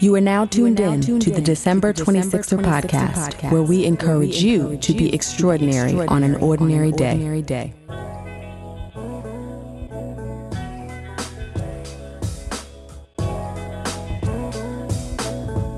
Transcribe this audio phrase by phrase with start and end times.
[0.00, 4.92] You are now tuned in to the December 26er podcast, where we encourage you to
[4.92, 7.74] be extraordinary on an ordinary day.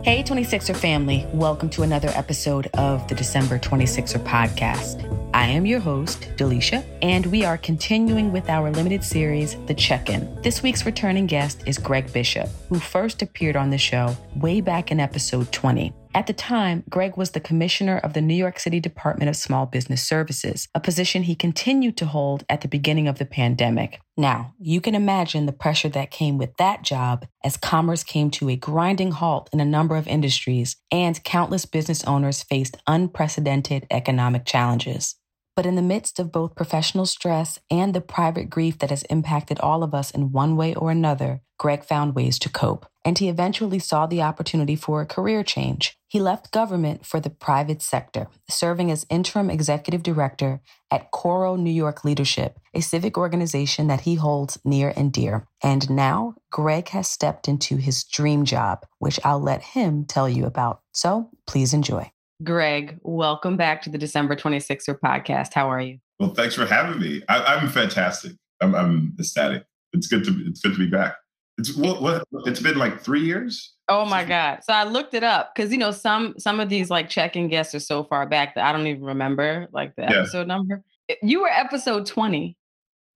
[0.04, 1.26] Hey, 26er family.
[1.32, 5.09] Welcome to another episode of the December 26er podcast.
[5.32, 10.10] I am your host, Delisha, and we are continuing with our limited series, The Check
[10.10, 10.42] In.
[10.42, 14.90] This week's returning guest is Gregg Bishop, who first appeared on the show way back
[14.90, 15.92] in episode 20.
[16.12, 19.66] At the time, Gregg was the commissioner of the New York City Department of Small
[19.66, 24.00] Business Services, a position he continued to hold at the beginning of the pandemic.
[24.16, 28.48] Now, you can imagine the pressure that came with that job as commerce came to
[28.48, 34.44] a grinding halt in a number of industries and countless business owners faced unprecedented economic
[34.44, 35.14] challenges.
[35.60, 39.60] But in the midst of both professional stress and the private grief that has impacted
[39.60, 42.86] all of us in one way or another, Gregg found ways to cope.
[43.04, 45.98] And he eventually saw the opportunity for a career change.
[46.08, 51.70] He left government for the private sector, serving as interim executive director at Coro New
[51.70, 55.46] York Leadership, a civic organization that he holds near and dear.
[55.62, 60.46] And now, Gregg has stepped into his dream job, which I'll let him tell you
[60.46, 60.80] about.
[60.92, 62.12] So please enjoy.
[62.42, 65.52] Gregg, welcome back to the December 26er podcast.
[65.52, 65.98] How are you?
[66.18, 67.22] Well, thanks for having me.
[67.28, 68.32] I, am fantastic.
[68.62, 69.64] I'm, I'm, ecstatic.
[69.92, 71.16] It's good to it's good to be back.
[71.58, 73.74] It's what, what it's been like three years.
[73.88, 74.60] Oh my god!
[74.62, 77.74] So I looked it up because you know some some of these like check-in guests
[77.74, 80.20] are so far back that I don't even remember like the yeah.
[80.20, 80.82] episode number.
[81.22, 82.56] You were episode 20.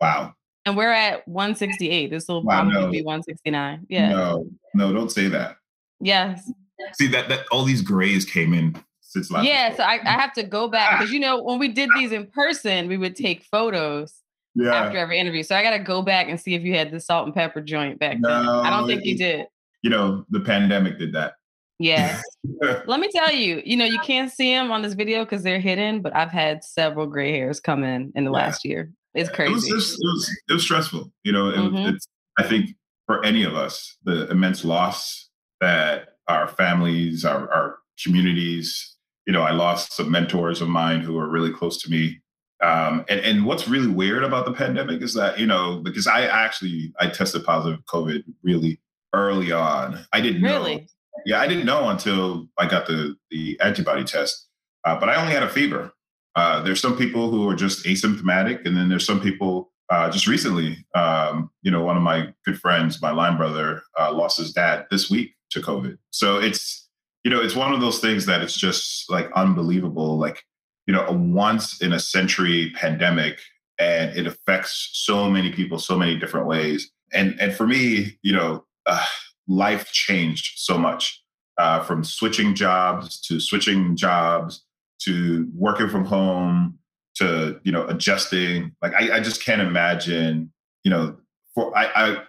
[0.00, 0.34] Wow.
[0.66, 2.10] And we're at 168.
[2.10, 2.90] This will wow, probably no.
[2.90, 3.86] be 169.
[3.88, 4.08] Yeah.
[4.08, 5.56] No, no, don't say that.
[6.00, 6.50] Yes.
[6.94, 8.76] See that that all these grays came in
[9.14, 9.46] since last.
[9.46, 12.12] Yeah, so I, I have to go back because you know when we did these
[12.12, 14.12] in person, we would take photos
[14.54, 14.74] yeah.
[14.74, 15.42] after every interview.
[15.42, 17.60] So I got to go back and see if you had the salt and pepper
[17.60, 18.48] joint back no, then.
[18.48, 19.46] I don't think it, you did.
[19.82, 21.34] You know, the pandemic did that.
[21.78, 22.20] Yeah.
[22.86, 25.60] Let me tell you, you know, you can't see them on this video because they're
[25.60, 28.36] hidden, but I've had several gray hairs come in in the yeah.
[28.36, 28.92] last year.
[29.14, 29.52] It's crazy.
[29.52, 31.12] It was, just, it was, it was stressful.
[31.22, 31.94] You know, it, mm-hmm.
[31.94, 32.06] it's,
[32.38, 32.70] I think
[33.06, 35.28] for any of us, the immense loss
[35.60, 38.93] that our families, our, our communities,
[39.26, 42.20] you know, I lost some mentors of mine who were really close to me.
[42.62, 46.22] Um, and, and what's really weird about the pandemic is that, you know, because I
[46.22, 48.80] actually, I tested positive COVID really
[49.12, 50.06] early on.
[50.12, 50.76] I didn't really?
[50.76, 50.82] know.
[51.26, 54.48] Yeah, I didn't know until I got the, the antibody test.
[54.84, 55.92] Uh, but I only had a fever.
[56.36, 60.26] Uh, there's some people who are just asymptomatic, and then there's some people uh, just
[60.26, 60.84] recently.
[60.94, 64.86] Um, you know, one of my good friends, my line brother, uh, lost his dad
[64.90, 65.96] this week to COVID.
[66.10, 66.83] So it's
[67.24, 70.18] you know, it's one of those things that it's just like unbelievable.
[70.18, 70.44] Like,
[70.86, 73.40] you know, a once in a century pandemic
[73.78, 76.90] and it affects so many people so many different ways.
[77.12, 79.04] And and for me, you know, uh,
[79.48, 81.22] life changed so much
[81.58, 84.64] uh, from switching jobs to switching jobs
[85.02, 86.78] to working from home
[87.16, 88.72] to you know adjusting.
[88.82, 90.52] Like I, I just can't imagine.
[90.82, 91.16] You know,
[91.54, 92.22] for I, I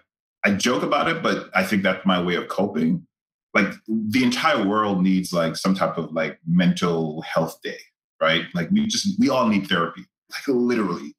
[0.44, 3.06] I joke about it, but I think that's my way of coping
[3.56, 7.78] like the entire world needs like some type of like mental health day,
[8.20, 8.44] right?
[8.54, 11.14] Like we just we all need therapy, like literally.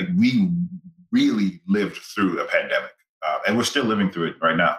[0.00, 0.50] Like we
[1.12, 2.94] really lived through a pandemic,
[3.26, 4.78] uh, and we're still living through it right now.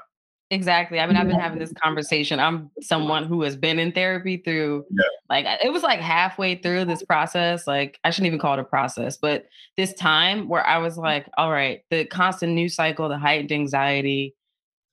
[0.50, 1.00] Exactly.
[1.00, 2.40] I mean, I've been having this conversation.
[2.40, 5.04] I'm someone who has been in therapy through, yeah.
[5.30, 7.68] like, it was like halfway through this process.
[7.68, 11.28] Like, I shouldn't even call it a process, but this time where I was like,
[11.38, 14.36] all right, the constant news cycle, the heightened anxiety,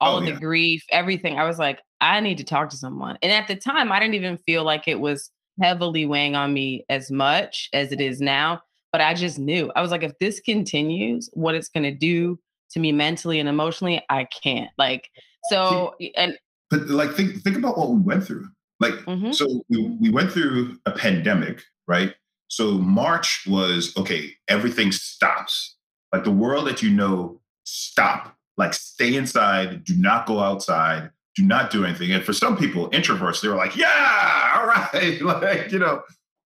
[0.00, 0.34] all oh, of yeah.
[0.34, 1.38] the grief, everything.
[1.38, 3.18] I was like, I need to talk to someone.
[3.22, 6.84] And at the time, I didn't even feel like it was heavily weighing on me
[6.90, 8.62] as much as it is now.
[8.92, 9.72] But I just knew.
[9.74, 12.38] I was like, if this continues, what it's going to do
[12.72, 14.70] to me mentally and emotionally, I can't.
[14.76, 15.08] Like,
[15.50, 16.38] so, and.
[16.70, 18.48] But like, think, think about what we went through.
[18.80, 19.32] Like, mm-hmm.
[19.32, 22.14] so we, we went through a pandemic, right?
[22.48, 25.76] So March was okay, everything stops.
[26.12, 28.36] Like the world that you know, stop.
[28.56, 32.12] Like stay inside, do not go outside, do not do anything.
[32.12, 35.20] And for some people, introverts, they were like, yeah, all right.
[35.42, 36.02] like, you know,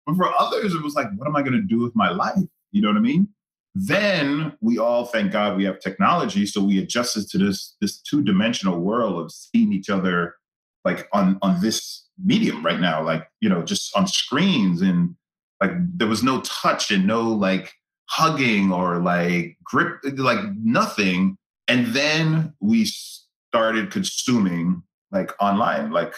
[0.06, 2.38] but for others, it was like, what am I going to do with my life?
[2.72, 3.28] You know what I mean?
[3.74, 8.22] Then we all, thank God, we have technology, so we adjusted to this this two
[8.22, 10.34] dimensional world of seeing each other
[10.84, 15.14] like on on this medium right now, like you know, just on screens, and
[15.62, 17.72] like there was no touch and no like
[18.06, 21.36] hugging or like grip, like nothing.
[21.68, 22.90] And then we
[23.50, 25.90] started consuming like online.
[25.90, 26.14] Like,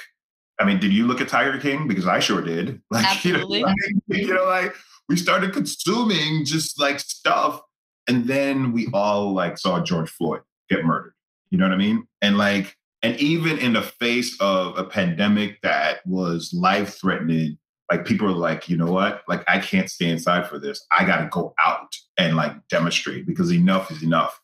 [0.58, 1.88] I mean, did you look at Tiger King?
[1.88, 2.80] Because I sure did.
[2.90, 3.60] Like, Absolutely.
[3.60, 3.74] You know,
[4.08, 4.74] like, you know, like
[5.08, 7.60] we started consuming just like stuff,
[8.08, 11.14] and then we all like saw George Floyd get murdered.
[11.50, 12.06] You know what I mean?
[12.22, 17.58] And like And even in the face of a pandemic that was life threatening,
[17.90, 19.22] like people are like, you know what?
[19.26, 20.84] Like, I can't stay inside for this.
[20.96, 24.40] I got to go out and like demonstrate because enough is enough.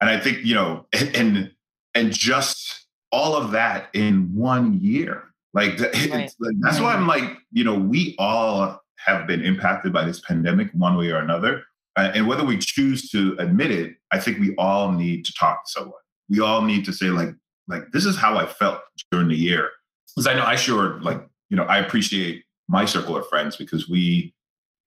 [0.00, 1.52] And I think, you know, and, and
[2.12, 5.24] just all of that in one year.
[5.54, 6.30] Like, right.
[6.60, 10.96] that's why I'm like, you know, we all have been impacted by this pandemic one
[10.96, 11.62] way or another.
[11.96, 15.64] Uh, and whether we choose to admit it, I think we all need to talk
[15.64, 15.94] to someone.
[16.28, 17.30] We all need to say, like,
[17.68, 19.70] like this is how I felt during the year.
[20.14, 23.88] Because I know I sure like, you know, I appreciate my circle of friends because
[23.88, 24.34] we,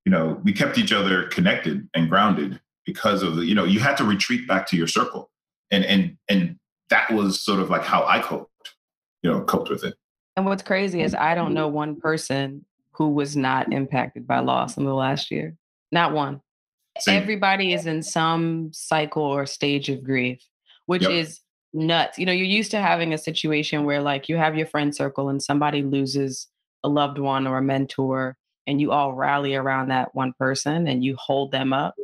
[0.06, 3.80] you know, we kept each other connected and grounded because of the, you know, you
[3.80, 5.32] had to retreat back to your circle.
[5.72, 6.59] And and and
[6.90, 8.76] that was sort of like how I coped,
[9.22, 9.96] you know, coped with it.
[10.36, 14.78] And what's crazy is I don't know one person who was not impacted by loss
[14.78, 15.56] in the last year.
[15.92, 16.42] Not one.
[17.00, 17.22] Same.
[17.22, 20.42] Everybody is in some cycle or stage of grief,
[20.86, 21.12] which yep.
[21.12, 21.42] is
[21.74, 22.18] nuts.
[22.18, 25.30] You know, you're used to having a situation where like you have your friend circle
[25.30, 26.48] and somebody loses
[26.84, 28.38] a loved one or a mentor
[28.68, 31.96] and you all rally around that one person and you hold them up.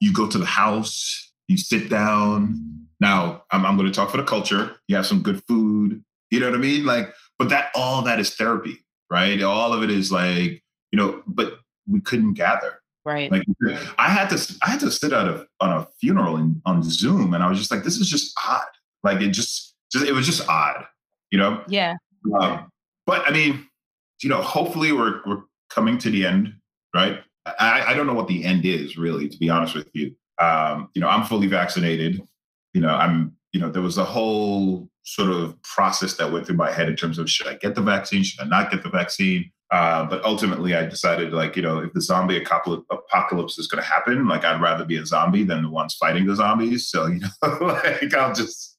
[0.00, 2.86] You go to the house, you sit down.
[3.00, 4.76] Now, I'm, I'm going to talk for the culture.
[4.86, 6.04] You have some good food.
[6.30, 6.86] You know what I mean?
[6.86, 8.78] Like, but that all that is therapy,
[9.10, 9.42] right?
[9.42, 10.62] All of it is like,
[10.92, 11.58] you know, but
[11.88, 12.80] we couldn't gather.
[13.04, 13.32] Right.
[13.32, 13.42] Like
[13.98, 17.34] I had to I had to sit out a on a funeral in, on Zoom
[17.34, 18.62] and I was just like, this is just odd.
[19.02, 20.84] Like it just, just it was just odd,
[21.32, 21.64] you know?
[21.66, 21.94] Yeah.
[22.38, 22.70] Um,
[23.06, 23.66] but I mean,
[24.22, 26.52] you know, hopefully we're we're coming to the end,
[26.94, 27.20] right?
[27.46, 30.14] I, I don't know what the end is really, to be honest with you.
[30.40, 32.22] Um, you know, I'm fully vaccinated.
[32.72, 36.56] You know, I'm, you know, there was a whole sort of process that went through
[36.56, 38.90] my head in terms of should I get the vaccine, should I not get the
[38.90, 39.50] vaccine?
[39.70, 43.88] Uh, but ultimately, I decided, like, you know, if the zombie apocalypse is going to
[43.88, 46.88] happen, like, I'd rather be a zombie than the ones fighting the zombies.
[46.88, 48.78] So, you know, like, I'll just,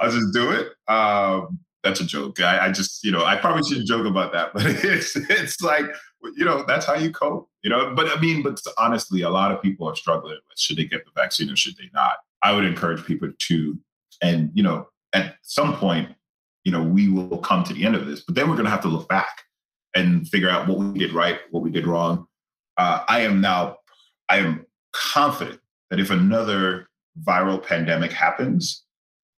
[0.00, 0.72] I'll just do it.
[0.92, 2.40] Um, that's a joke.
[2.40, 5.86] I, I, just, you know, I probably shouldn't joke about that, but it's it's like,
[6.36, 7.48] you know, that's how you cope.
[7.62, 10.76] You know, but I mean, but honestly, a lot of people are struggling with should
[10.76, 12.14] they get the vaccine or should they not.
[12.42, 13.78] I would encourage people to,
[14.22, 16.10] and you know, at some point,
[16.64, 18.70] you know, we will come to the end of this, but then we're going to
[18.70, 19.42] have to look back
[19.94, 22.26] and figure out what we did right, what we did wrong.
[22.76, 23.78] Uh, I am now,
[24.28, 26.88] I am confident that if another
[27.24, 28.84] viral pandemic happens,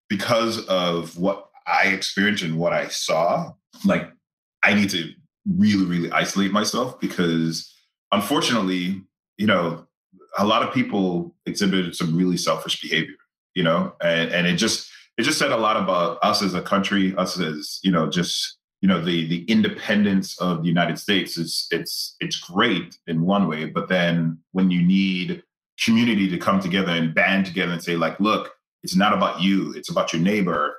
[0.09, 3.51] because of what I experienced and what I saw,
[3.85, 4.09] like
[4.63, 5.11] I need to
[5.55, 7.73] really, really isolate myself because
[8.11, 9.01] unfortunately,
[9.37, 9.85] you know,
[10.37, 13.15] a lot of people exhibited some really selfish behavior,
[13.55, 16.61] you know, and, and it just it just said a lot about us as a
[16.61, 21.37] country, us as, you know, just, you know, the the independence of the United States.
[21.37, 25.43] Is it's it's great in one way, but then when you need
[25.83, 28.53] community to come together and band together and say, like, look,
[28.83, 30.76] it's not about you, it's about your neighbor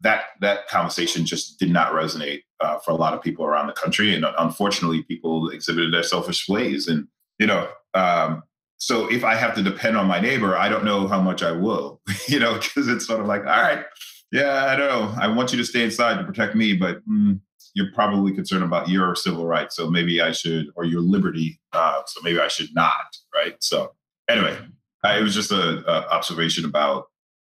[0.00, 3.72] that that conversation just did not resonate uh, for a lot of people around the
[3.72, 6.86] country, and unfortunately, people exhibited their selfish ways.
[6.88, 7.08] And
[7.38, 8.42] you know, um,
[8.78, 11.52] so if I have to depend on my neighbor, I don't know how much I
[11.52, 12.00] will.
[12.28, 13.84] you know, because it's sort of like, all right,
[14.30, 17.40] yeah, I know, I want you to stay inside to protect me, but mm,
[17.74, 22.02] you're probably concerned about your civil rights, so maybe I should, or your liberty, uh,
[22.06, 23.56] so maybe I should not, right?
[23.60, 23.94] So
[24.28, 24.56] anyway,
[25.04, 27.06] it was just a, a observation about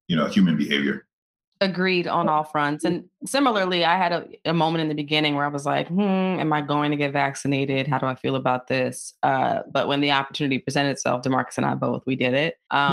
[0.08, 1.06] you know human behavior.
[1.62, 2.84] Agreed on all fronts.
[2.84, 6.00] And similarly, I had a, a, moment in the beginning where I was like, hmm,
[6.00, 7.86] am I going to get vaccinated?
[7.86, 9.14] How do I feel about this?
[9.22, 12.56] Uh, but when the opportunity presented itself, Demarcus and I both, we did it.
[12.72, 12.92] Um,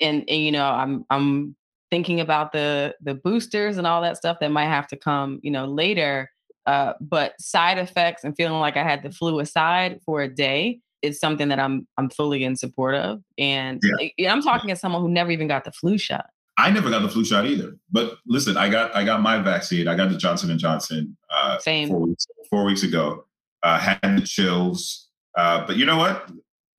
[0.00, 0.08] yeah.
[0.08, 1.54] and, and, you know, I'm, I'm
[1.88, 5.52] thinking about the, the boosters and all that stuff that might have to come, you
[5.52, 6.32] know, later.
[6.66, 10.80] Uh, but side effects and feeling like I had the flu aside for a day
[11.02, 13.22] is something that I'm, I'm fully in support of.
[13.38, 13.80] And
[14.18, 14.32] yeah.
[14.32, 16.26] I'm talking as someone who never even got the flu shot.
[16.56, 17.76] I never got the flu shot either.
[17.90, 19.88] But listen, I got I got my vaccine.
[19.88, 21.88] I got the Johnson and Johnson uh, Same.
[21.88, 23.24] four weeks four weeks ago.
[23.62, 26.30] Uh, had the chills, uh, but you know what?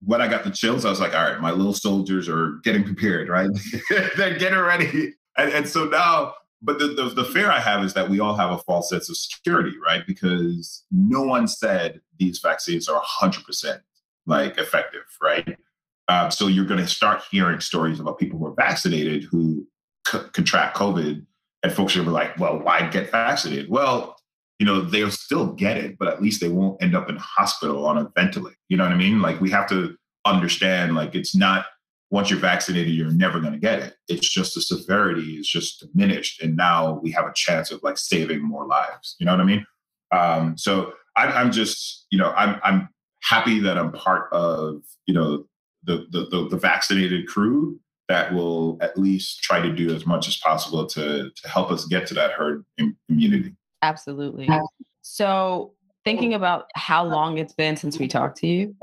[0.04, 2.84] When I got the chills, I was like, all right, my little soldiers are getting
[2.84, 3.52] prepared, right?
[4.18, 6.36] They're getting ready, and, and so now.
[6.64, 9.10] But the, the the fear I have is that we all have a false sense
[9.10, 10.06] of security, right?
[10.06, 13.82] Because no one said these vaccines are hundred percent
[14.28, 15.58] like effective, right?
[16.08, 19.66] Uh, so you're going to start hearing stories about people who are vaccinated who
[20.08, 21.26] c- contract COVID,
[21.64, 24.16] and folks are like, "Well, why get vaccinated?" Well,
[24.60, 27.86] you know, they'll still get it, but at least they won't end up in hospital
[27.86, 28.56] on a ventilator.
[28.70, 29.22] You know what I mean?
[29.22, 31.66] Like we have to understand, like it's not
[32.12, 33.96] once you're vaccinated, you're never going to get it.
[34.08, 37.98] It's just the severity is just diminished, and now we have a chance of like
[37.98, 39.16] saving more lives.
[39.20, 39.66] You know what I mean?
[40.12, 42.90] Um, so I, I'm just, you know, I'm I'm
[43.24, 45.46] happy that I'm part of, you know,
[45.84, 47.80] the, the, the, the vaccinated crew.
[48.08, 51.86] that will at least try to do as much as possible to, to help us
[51.86, 52.66] get to that herd
[53.08, 53.56] immunity.
[53.82, 54.50] Absolutely.
[55.02, 55.74] So,
[56.04, 58.76] thinking about how long it's been since we talked to you,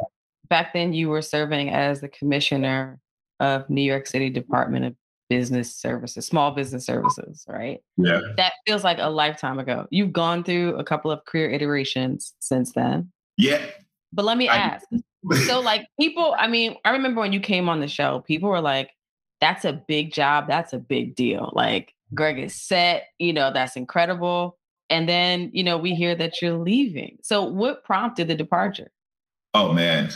[0.49, 2.99] back then you were serving as the commissioner
[3.39, 4.95] of New York City Department of
[5.29, 7.81] Business Services, Small Business Services, right?
[7.99, 8.21] Yeah.
[8.37, 9.87] That feels like a lifetime ago.
[9.91, 13.13] You've gone through a couple of career iterations since then.
[13.37, 13.61] Yeah.
[14.13, 14.87] But let me ask.
[15.47, 18.61] So, like, people, I mean, I remember when you came on the show, people were
[18.61, 18.91] like,
[19.41, 20.49] that's a big job.
[20.49, 21.53] That's a big deal.
[21.55, 24.57] Like, Gregg is set, you know, that's incredible.
[24.91, 27.19] And then, you know, we hear that you're leaving.
[27.23, 28.91] So, what prompted the departure?
[29.55, 30.11] Oh, man.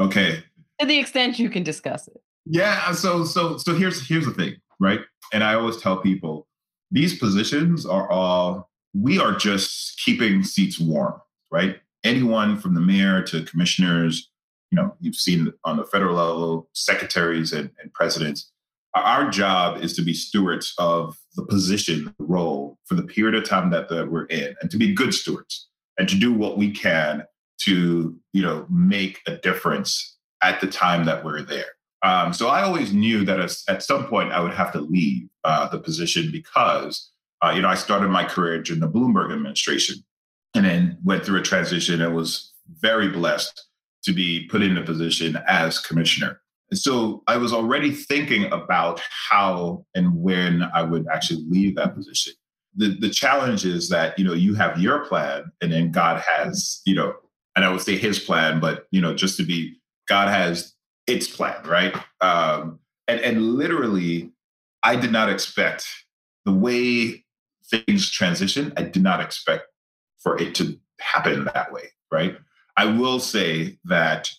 [0.00, 0.42] Okay.
[0.80, 2.20] To the extent you can discuss it.
[2.46, 2.82] Yeah.
[2.86, 5.00] Uh, so, so, so here's here's the thing, right?
[5.32, 6.46] And I always tell people
[6.90, 11.76] these positions are all we are just keeping seats warm, right?
[12.04, 14.30] Anyone from the mayor to commissioners,
[14.70, 18.50] you know, you've seen on the federal level, secretaries and, and presidents.
[18.94, 23.48] Our job is to be stewards of the position, the role for the period of
[23.48, 26.70] time that, that we're in, and to be good stewards and to do what we
[26.70, 27.24] can
[27.62, 31.66] to, you know, make a difference at the time that we're there.
[32.02, 35.68] Um, so I always knew that at some point I would have to leave uh,
[35.68, 37.10] the position because,
[37.42, 39.96] uh, you know, I started my career during the Bloomberg administration
[40.54, 43.64] and then went through a transition and was very blessed
[44.08, 46.40] to be put in a position as commissioner.
[46.70, 49.00] And so I was already thinking about
[49.30, 52.32] how and when I would actually leave that position.
[52.74, 56.80] The, the challenge is that, you know, you have your plan and then God has,
[56.86, 57.14] you know,
[57.54, 59.76] and I would say his plan, but, you know, just to be,
[60.08, 60.74] God has
[61.06, 61.94] its plan, right?
[62.20, 64.30] Um, and, and literally,
[64.82, 65.86] I did not expect
[66.44, 67.24] the way
[67.70, 69.64] things transition, I did not expect
[70.22, 72.36] for it to happen that way, right?
[72.78, 74.30] I will say that,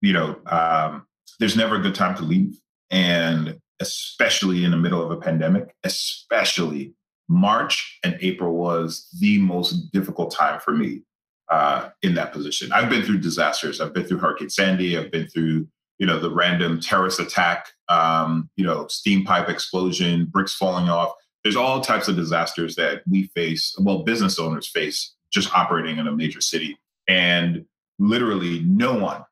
[0.00, 1.06] you know, um,
[1.40, 2.56] there's never a good time to leave.
[2.90, 6.94] And especially in the middle of a pandemic, especially
[7.28, 11.02] March and April was the most difficult time for me
[11.50, 12.72] uh, in that position.
[12.72, 13.80] I've been through disasters.
[13.80, 14.96] I've been through Hurricane Sandy.
[14.96, 15.66] I've been through
[15.98, 21.12] you know, the random terrorist attack, um, you know, steam pipe explosion, bricks falling off.
[21.42, 26.06] There's all types of disasters that we face, well, business owners face just operating in
[26.06, 26.78] a major city.
[27.08, 27.64] And
[27.98, 29.22] literally no one,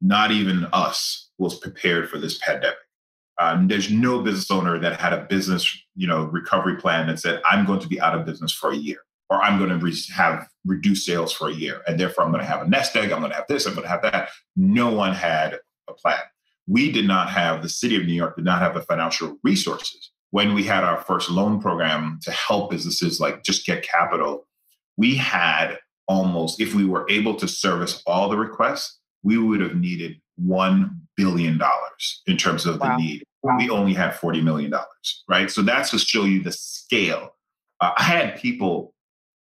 [0.00, 2.76] not even us, was prepared for this pandemic.
[3.40, 7.40] Um, there's no business owner that had a business, you know, recovery plan that said,
[7.48, 8.98] I'm going to be out of business for a year,
[9.30, 12.44] or I'm going to re- have reduced sales for a year, and therefore I'm going
[12.44, 13.12] to have a nest egg.
[13.12, 13.66] I'm going to have this.
[13.66, 14.30] I'm going to have that.
[14.56, 15.58] No one had
[15.88, 16.18] a plan.
[16.66, 20.10] We did not have, the city of New York did not have the financial resources.
[20.30, 24.46] When we had our first loan program to help businesses like just get capital,
[24.96, 25.78] we had
[26.08, 30.90] almost, if we were able to service all the requests, we would have needed $1
[31.16, 31.60] billion
[32.26, 32.96] in terms of wow.
[32.96, 33.24] the need.
[33.42, 33.56] Wow.
[33.58, 34.72] We only had $40 million,
[35.28, 35.50] right?
[35.50, 37.34] So that's to show you the scale.
[37.80, 38.94] Uh, I had people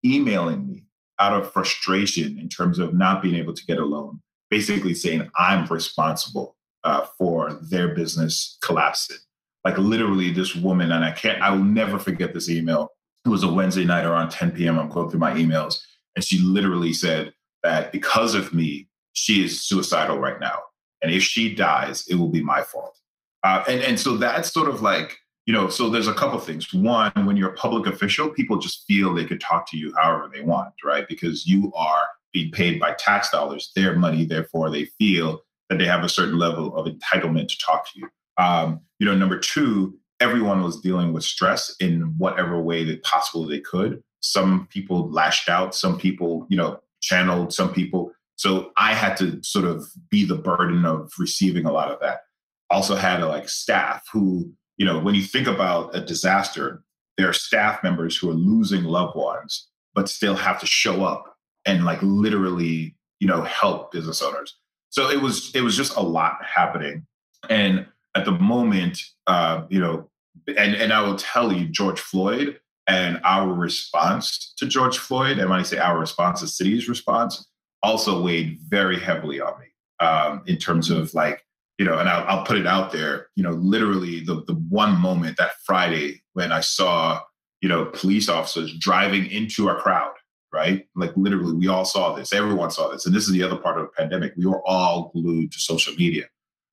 [0.05, 0.83] emailing me
[1.19, 5.29] out of frustration in terms of not being able to get a loan basically saying
[5.35, 9.17] I'm responsible uh, for their business collapsing.
[9.65, 12.89] Like literally, this woman, and I can't, I will never forget this email.
[13.25, 14.79] It was a Wednesday night around 10 p.m.
[14.79, 15.81] I'm going through my emails,
[16.17, 17.31] and she literally said
[17.61, 20.59] that because of me, she is suicidal right now,
[21.03, 22.97] and if she dies, it will be my fault.
[23.43, 26.73] Uh, and and so that's sort of like you know, so there's a couple things.
[26.73, 30.29] One, when you're a public official, people just feel they could talk to you however
[30.33, 31.07] they want, right?
[31.07, 34.25] Because you are being paid by tax dollars, their money.
[34.25, 38.09] Therefore, they feel that they have a certain level of entitlement to talk to you.
[38.37, 43.45] Um, you know, number two, everyone was dealing with stress in whatever way that possible
[43.45, 44.01] they could.
[44.21, 45.75] Some people lashed out.
[45.75, 47.53] Some people, you know, channeled.
[47.53, 48.11] Some people.
[48.35, 52.21] So I had to sort of be the burden of receiving a lot of that.
[52.69, 56.83] Also had a, like staff who, you know, when you think about a disaster,
[57.17, 61.35] there are staff members who are losing loved ones, but still have to show up
[61.65, 64.55] and like literally, you know, help business owners.
[64.89, 67.05] So it was it was just a lot happening.
[67.49, 70.09] And at the moment, uh, you know,
[70.47, 75.49] and and I will tell you, George Floyd and our response to George Floyd, and
[75.49, 77.45] when I say our response, the city's response,
[77.83, 79.65] also weighed very heavily on me
[79.99, 81.45] um, in terms of like,
[81.77, 84.99] you know, and I'll, I'll put it out there, you know, literally the the one
[84.99, 87.21] moment that Friday when I saw,
[87.61, 90.13] you know, police officers driving into a crowd
[90.53, 90.87] right?
[90.95, 92.33] Like literally, we all saw this.
[92.33, 93.05] Everyone saw this.
[93.05, 94.33] And this is the other part of the pandemic.
[94.37, 96.25] We were all glued to social media.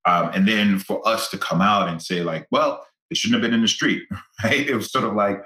[0.06, 3.42] Um, and then for us to come out and say, like, well, they shouldn't have
[3.42, 4.02] been in the street,
[4.44, 4.68] right?
[4.68, 5.42] It was sort of like,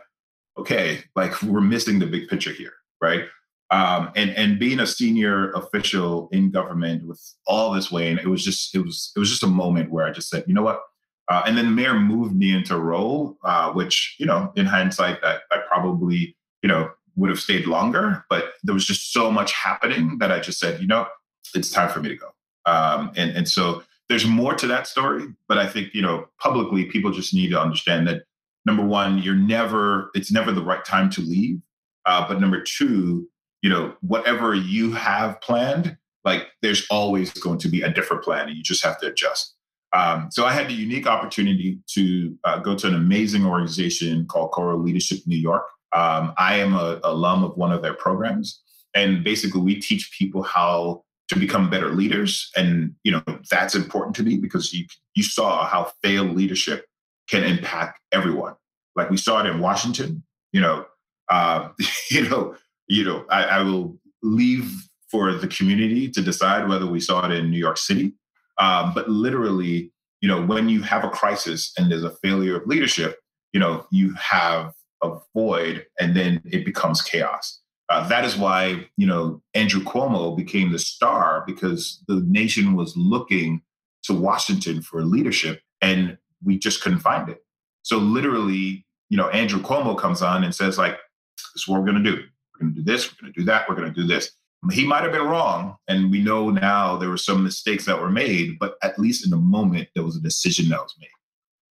[0.59, 3.25] okay, like we're missing the big picture here, right?
[3.71, 8.45] Um, and and being a senior official in government with all this weight, it was
[8.45, 10.81] just it was it was just a moment where I just said, you know what,
[11.29, 14.65] Uh, and then the mayor moved me into a role, uh, which, you know, in
[14.65, 19.31] hindsight, I, I probably, you know, would have stayed longer, but there was just so
[19.31, 21.07] much happening that I just said, you know,
[21.55, 22.29] it's time for me to go.
[22.65, 26.87] Um, and, and so there's more to that story, but I think, you know, publicly,
[26.87, 28.23] people just need to understand that
[28.69, 31.59] number one, you're never, it's never the right time to leave.
[32.05, 33.27] Uh, but number two,
[33.63, 38.47] you know, whatever you have planned, like there's always going to be a different plan
[38.49, 39.55] and you just have to adjust.
[39.95, 44.51] Um, so I had the unique opportunity to uh, go to an amazing organization called
[44.53, 45.65] Coro Leadership New York.
[45.95, 48.63] Um, I am a alum of one of their programs,
[48.95, 52.51] and basically we teach people how to become better leaders.
[52.55, 54.85] And you know that's important to me because you
[55.15, 56.85] you saw how failed leadership
[57.29, 58.55] can impact everyone.
[58.97, 60.25] Like we saw it in Washington.
[60.53, 60.87] You know,
[61.31, 61.69] uh,
[62.11, 62.57] you know,
[62.89, 63.25] you know.
[63.31, 64.71] I, I will leave
[65.11, 68.15] for the community to decide whether we saw it in New York City.
[68.59, 72.67] Um, but literally, you know, when you have a crisis and there's a failure of
[72.67, 73.19] leadership,
[73.53, 77.61] you know, you have a void and then it becomes chaos.
[77.89, 82.95] Uh, that is why, you know, Andrew Cuomo became the star because the nation was
[82.97, 83.63] looking
[84.03, 87.45] to Washington for leadership and we just couldn't find it.
[87.83, 90.99] So literally, you know, Andrew Cuomo comes on and says, like,
[91.37, 92.17] this is what we're going to do.
[92.17, 93.11] We're going to do this.
[93.11, 93.69] We're going to do that.
[93.69, 94.33] We're going to do this.
[94.73, 95.77] He might have been wrong.
[95.89, 99.31] And we know now there were some mistakes that were made, but at least in
[99.31, 101.09] the moment, there was a decision that was made.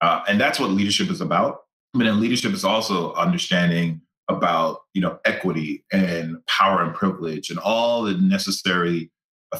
[0.01, 1.61] Uh, and that's what leadership is about.
[1.93, 7.59] But mean, leadership is also understanding about you know equity and power and privilege and
[7.59, 9.11] all the necessary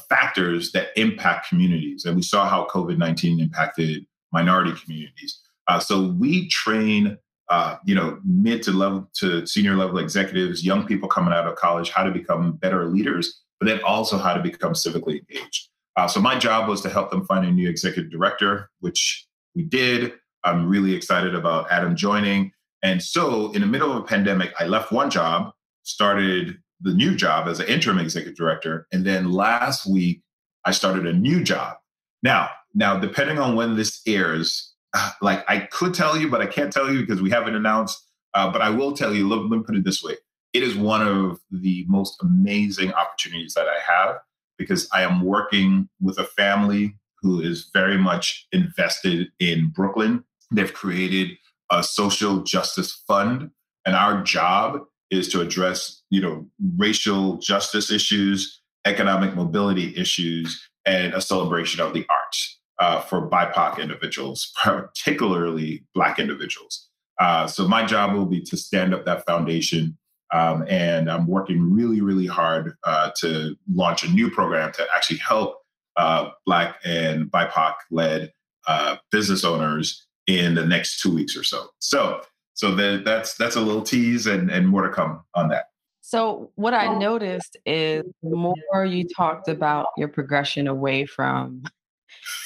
[0.08, 2.04] factors that impact communities.
[2.04, 5.40] And we saw how COVID nineteen impacted minority communities.
[5.68, 7.18] Uh, so we train
[7.48, 11.54] uh, you know, mid to level to senior level executives, young people coming out of
[11.56, 15.68] college, how to become better leaders, but then also how to become civically engaged.
[15.96, 19.62] Uh, so my job was to help them find a new executive director, which we
[19.62, 20.12] did.
[20.44, 22.52] I'm really excited about Adam joining.
[22.82, 25.52] And so, in the middle of a pandemic, I left one job,
[25.82, 30.20] started the new job as an interim executive director, and then last week
[30.64, 31.78] I started a new job.
[32.22, 34.74] Now, now depending on when this airs,
[35.22, 38.00] like I could tell you, but I can't tell you because we haven't announced.
[38.34, 39.26] Uh, but I will tell you.
[39.26, 40.14] Let, let me put it this way:
[40.52, 44.18] it is one of the most amazing opportunities that I have
[44.58, 50.22] because I am working with a family who is very much invested in Brooklyn.
[50.50, 51.30] They've created
[51.72, 53.50] a social justice fund,
[53.86, 61.14] and our job is to address, you know, racial justice issues, economic mobility issues, and
[61.14, 66.88] a celebration of the arts uh, for BIPOC individuals, particularly Black individuals.
[67.18, 69.96] Uh, so my job will be to stand up that foundation.
[70.32, 75.18] Um, and I'm working really, really hard uh, to launch a new program to actually
[75.18, 75.62] help
[75.96, 78.32] uh, Black and BIPOC led
[78.66, 81.68] uh, business owners in the next two weeks or so.
[81.78, 82.20] So,
[82.54, 85.66] so the, that's that's a little tease and, and more to come on that.
[86.00, 91.64] So, what I noticed is the more you talked about your progression away from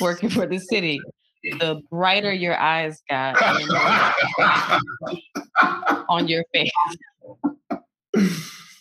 [0.00, 1.00] working for the city,
[1.42, 3.36] the brighter your eyes got
[6.08, 6.70] on your face.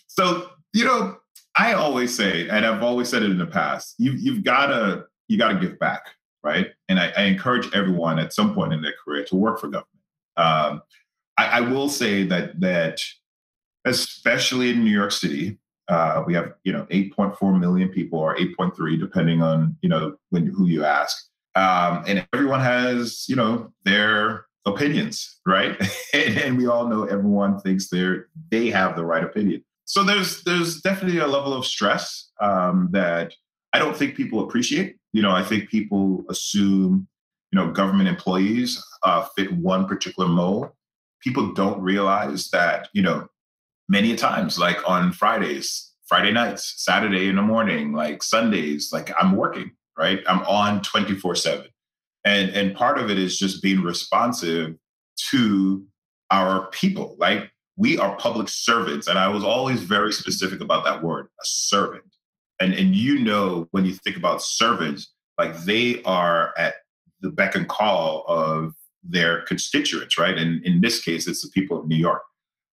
[0.06, 1.16] So, you know,
[1.56, 5.38] I always say, and I've always said it in the past, you, you've gotta, you
[5.38, 6.02] gotta give back,
[6.42, 6.68] right?
[6.88, 9.86] And I, I, encourage everyone at some point in their career to work for government.
[10.36, 10.82] Um,
[11.38, 13.00] I, I will say that that
[13.84, 15.58] especially in New York City,
[15.90, 20.46] uh, we have, you know, 8.4 million people or 8.3, depending on, you know, when
[20.46, 21.26] who you ask.
[21.56, 25.76] Um, and everyone has, you know, their opinions, right?
[26.14, 29.64] and, and, we all know everyone thinks they're they have the right opinion.
[29.84, 33.34] So there's there's definitely a level of stress um, that
[33.72, 34.96] I don't think people appreciate.
[35.12, 37.08] You know, I think people assume,
[37.50, 40.68] you know, government employees uh, fit one particular mold.
[41.20, 43.26] People don't realize that, you know,
[43.90, 49.36] many times, like on Fridays, Friday nights, Saturday in the morning, like Sundays, like I'm
[49.36, 50.20] working, right?
[50.28, 51.66] I'm on 24 7.
[52.24, 54.76] And, and part of it is just being responsive
[55.30, 55.84] to
[56.30, 57.16] our people.
[57.18, 59.08] Like we are public servants.
[59.08, 62.04] And I was always very specific about that word, a servant.
[62.60, 66.74] And, and you know, when you think about servants, like they are at
[67.22, 70.36] the beck and call of their constituents, right?
[70.36, 72.22] And in this case, it's the people of New York.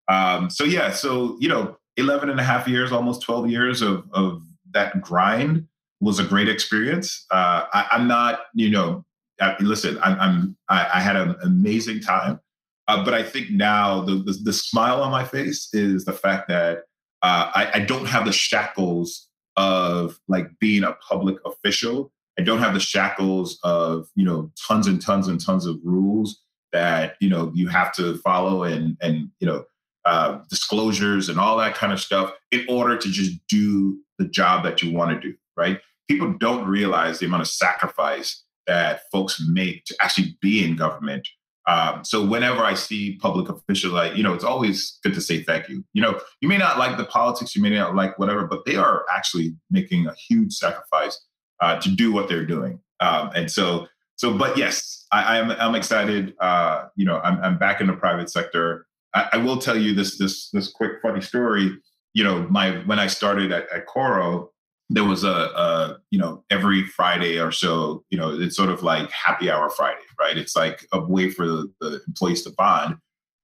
[0.08, 4.04] Um, so yeah, so you know, 11 and a half years, almost 12 years of
[4.12, 4.42] of
[4.72, 5.66] that grind
[6.00, 7.26] was a great experience.
[7.30, 9.04] Uh, I, am not, you know,
[9.40, 12.38] I, listen, I'm, I'm I, I, had an amazing time,
[12.86, 16.46] uh, but I think now the, the, the smile on my face is the fact
[16.48, 16.84] that
[17.22, 22.60] uh, I, I don't have the shackles of like being a public official I don't
[22.60, 26.40] have the shackles of, you know, tons and tons and tons of rules
[26.72, 29.64] that, you know, you have to follow and, and, you know,
[30.08, 34.64] uh, disclosures and all that kind of stuff in order to just do the job
[34.64, 35.80] that you want to do, right?
[36.08, 41.28] People don't realize the amount of sacrifice that folks make to actually be in government.
[41.66, 45.42] Um, so whenever I see public officials, like you know, it's always good to say
[45.42, 45.84] thank you.
[45.92, 48.76] You know, you may not like the politics, you may not like whatever, but they
[48.76, 51.20] are actually making a huge sacrifice
[51.60, 52.80] uh, to do what they're doing.
[53.00, 56.34] Um, and so, so, but yes, I, am I'm, I'm excited.
[56.40, 58.86] Uh, you know, I'm, I'm back in the private sector.
[59.14, 61.76] I, I, will tell you this this this quick funny story.
[62.14, 64.50] You know, my when I started at, at Coro,
[64.90, 68.04] there was a, a, you know every Friday or so.
[68.10, 70.36] You know, it's sort of like happy hour Friday, right?
[70.36, 72.96] It's like a way for the, the employees to bond.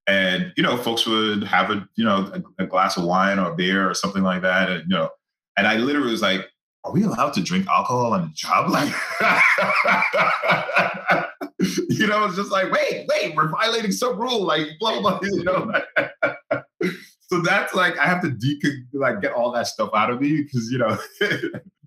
[0.06, 3.54] And you know, folks would have a you know a, a glass of wine or
[3.54, 5.10] beer or something like that, and you know,
[5.56, 6.46] and I literally was like,
[6.84, 8.70] are we allowed to drink alcohol on the job?
[8.74, 8.92] Like,
[11.88, 15.44] you know, it's just like, wait, wait, we're violating some rule, like, blah, blah, you
[15.44, 15.72] know.
[17.30, 18.60] so that's like, I have to de-
[18.92, 20.98] like get all that stuff out of me because, you know,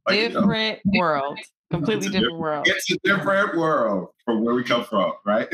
[0.07, 2.67] like, different you know, world, completely different, different world.
[2.67, 5.47] It's a different world from where we come from, right?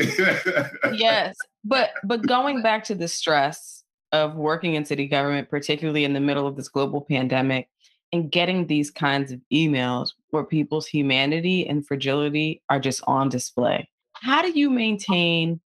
[0.94, 1.36] yes.
[1.64, 6.20] But, but going back to the stress of working in city government, particularly in the
[6.20, 7.68] middle of this global pandemic,
[8.14, 13.88] and getting these kinds of emails where people's humanity and fragility are just on display.
[14.12, 15.60] How do you maintain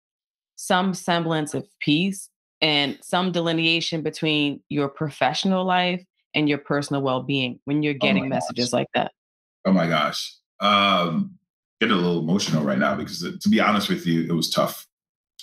[0.56, 2.30] some semblance of peace
[2.62, 6.02] and some delineation between your professional life
[6.34, 8.74] and your personal well-being when you're oh getting oh messages gosh.
[8.74, 9.12] like that?
[9.66, 10.34] Oh my gosh.
[10.62, 11.38] Um
[11.82, 14.50] get a little emotional right now because uh, to be honest with you, it was
[14.50, 14.88] tough.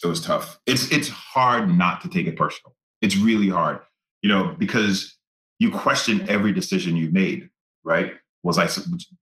[0.02, 0.58] It was tough.
[0.64, 2.74] It's it's hard not to take it personal.
[3.02, 3.80] It's really hard,
[4.22, 5.18] you know, because
[5.58, 7.48] you question every decision you made,
[7.84, 8.14] right?
[8.42, 8.68] Was I,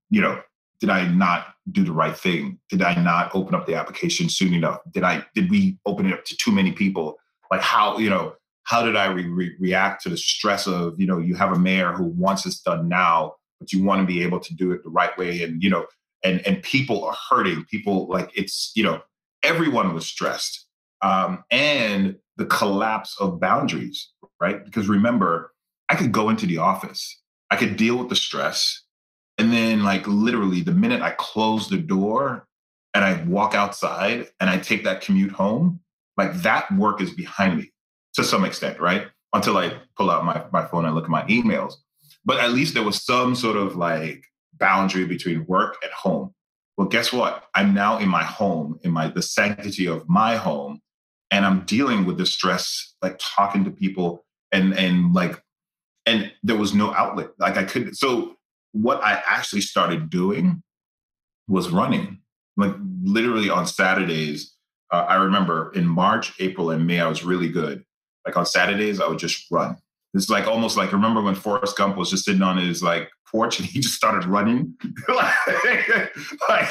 [0.09, 0.41] you know,
[0.79, 2.59] did I not do the right thing?
[2.69, 4.79] Did I not open up the application soon enough?
[4.91, 7.17] Did I, did we open it up to too many people?
[7.51, 11.05] Like how, you know, how did I re- re- react to the stress of, you
[11.05, 14.23] know, you have a mayor who wants this done now, but you want to be
[14.23, 15.43] able to do it the right way.
[15.43, 15.85] And, you know,
[16.23, 17.65] and, and people are hurting.
[17.69, 19.01] People like it's, you know,
[19.43, 20.65] everyone was stressed.
[21.01, 24.63] Um, and the collapse of boundaries, right?
[24.63, 25.51] Because remember,
[25.89, 28.81] I could go into the office, I could deal with the stress.
[29.39, 32.47] And then, like, literally, the minute I close the door
[32.93, 35.79] and I walk outside and I take that commute home,
[36.17, 37.71] like that work is behind me
[38.13, 39.07] to some extent, right?
[39.33, 41.73] Until I pull out my, my phone and look at my emails.
[42.23, 46.33] But at least there was some sort of like boundary between work and home.
[46.77, 47.43] Well, guess what?
[47.55, 50.81] I'm now in my home, in my the sanctity of my home,
[51.31, 55.42] and I'm dealing with the stress, like talking to people and and like
[56.05, 57.29] and there was no outlet.
[57.39, 57.95] Like I couldn't.
[57.95, 58.35] So
[58.71, 60.61] what I actually started doing
[61.47, 62.19] was running.
[62.57, 64.53] Like literally on Saturdays,
[64.91, 67.83] uh, I remember in March, April, and May, I was really good.
[68.25, 69.77] Like on Saturdays, I would just run.
[70.13, 73.59] It's like almost like remember when Forrest Gump was just sitting on his like porch
[73.59, 74.75] and he just started running.
[75.07, 76.69] like,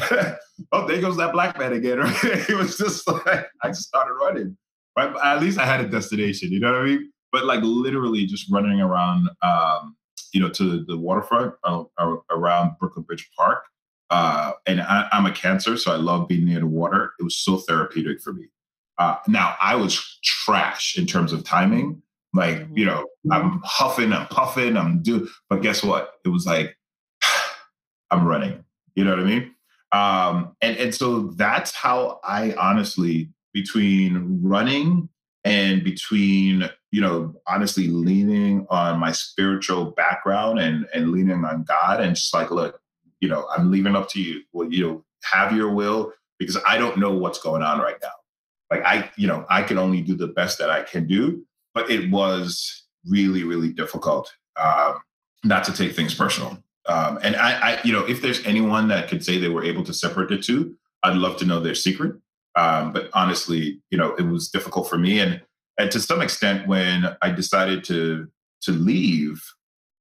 [0.72, 1.98] oh, there goes that black man again.
[2.22, 4.56] It was just like I just started running.
[4.96, 5.14] Right?
[5.22, 6.50] At least I had a destination.
[6.50, 7.12] You know what I mean?
[7.32, 9.96] But like literally just running around, um,
[10.32, 11.84] you know, to the waterfront uh,
[12.30, 13.64] around Brooklyn Bridge Park.
[14.10, 17.12] Uh, and I, am a cancer, so I love being near the water.
[17.18, 18.48] It was so therapeutic for me.
[18.98, 22.02] Uh, now I was trash in terms of timing.
[22.34, 22.76] Like, mm-hmm.
[22.76, 26.12] you know, I'm huffing, I'm puffing, I'm doing, but guess what?
[26.24, 26.76] It was like,
[28.10, 28.64] I'm running.
[28.94, 29.54] You know what I mean?
[29.92, 35.08] Um, and, and so that's how I honestly, between running
[35.44, 42.00] and between you know honestly leaning on my spiritual background and and leaning on god
[42.00, 42.80] and just like look
[43.20, 44.42] you know i'm leaving up to you.
[44.52, 48.12] Well you know have your will because i don't know what's going on right now.
[48.70, 51.90] Like i you know i can only do the best that i can do but
[51.90, 54.98] it was really really difficult um,
[55.42, 56.62] not to take things personal.
[56.86, 59.82] Um, and I, I you know if there's anyone that could say they were able
[59.84, 62.16] to separate the two i'd love to know their secret.
[62.54, 65.40] Um, but honestly, you know, it was difficult for me, and
[65.78, 68.28] and to some extent, when I decided to
[68.62, 69.42] to leave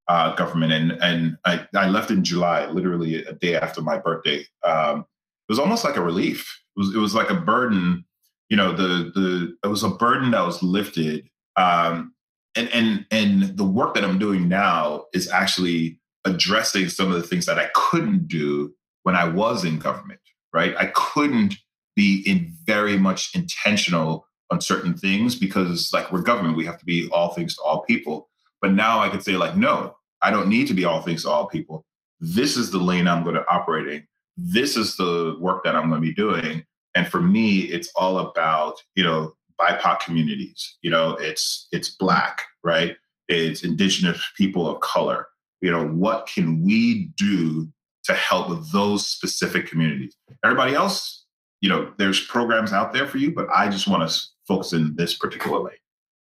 [0.08, 4.46] uh, government, and and I, I left in July, literally a day after my birthday.
[4.64, 6.62] Um, it was almost like a relief.
[6.76, 8.06] It was it was like a burden.
[8.50, 11.30] You know, the the it was a burden that was lifted.
[11.56, 12.14] Um,
[12.56, 17.28] and and and the work that I'm doing now is actually addressing some of the
[17.28, 20.20] things that I couldn't do when I was in government.
[20.54, 21.56] Right, I couldn't
[21.96, 26.86] be in very much intentional on certain things because like we're government we have to
[26.86, 28.30] be all things to all people
[28.62, 31.30] but now i could say like no i don't need to be all things to
[31.30, 31.86] all people
[32.22, 34.08] this is the lane I'm going to operate in.
[34.38, 36.64] This is the work that I'm going to be doing.
[36.94, 40.78] And for me, it's all about, you know, BIPOC communities.
[40.82, 42.96] You know, it's it's black, right?
[43.28, 45.28] It's indigenous people of color.
[45.62, 47.68] You know, what can we do
[48.04, 50.16] to help those specific communities?
[50.44, 51.26] Everybody else,
[51.60, 54.96] you know, there's programs out there for you, but I just want to focus in
[54.96, 55.74] this particular lane.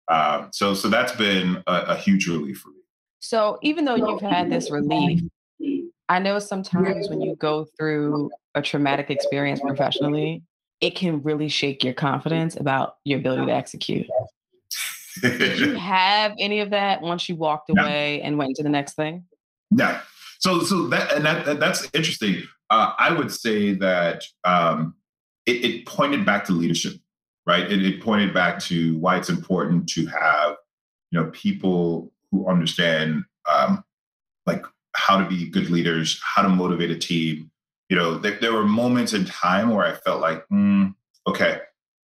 [0.08, 2.82] Um, so, so that's been a, a huge relief for me.
[3.20, 5.22] So, even though you've had this relief,
[6.10, 10.44] I know sometimes when you go through a traumatic experience professionally,
[10.82, 14.08] it can really shake your confidence about your ability to execute.
[15.22, 18.28] Did you have any of that once you walked away no.
[18.28, 19.26] and went into the next thing?
[19.70, 20.00] No.
[20.40, 22.44] So, so that and that, that's interesting.
[22.70, 24.96] Uh, I would say that um,
[25.46, 26.94] it, it, pointed back to leadership,
[27.46, 27.70] right?
[27.72, 30.56] It, it pointed back to why it's important to have,
[31.12, 33.84] you know, people who understand, um,
[34.46, 37.52] like how to be good leaders, how to motivate a team,
[37.90, 40.96] you know, there, there were moments in time where I felt like, mm,
[41.28, 41.60] okay,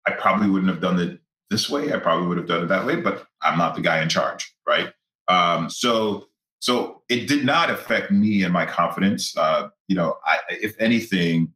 [0.07, 1.19] I probably wouldn't have done it
[1.51, 1.93] this way.
[1.93, 4.51] I probably would have done it that way, but I'm not the guy in charge,
[4.67, 4.91] right?
[5.27, 6.25] Um, so,
[6.59, 9.37] so it did not affect me and my confidence.
[9.37, 11.53] Uh, you know, I, if anything,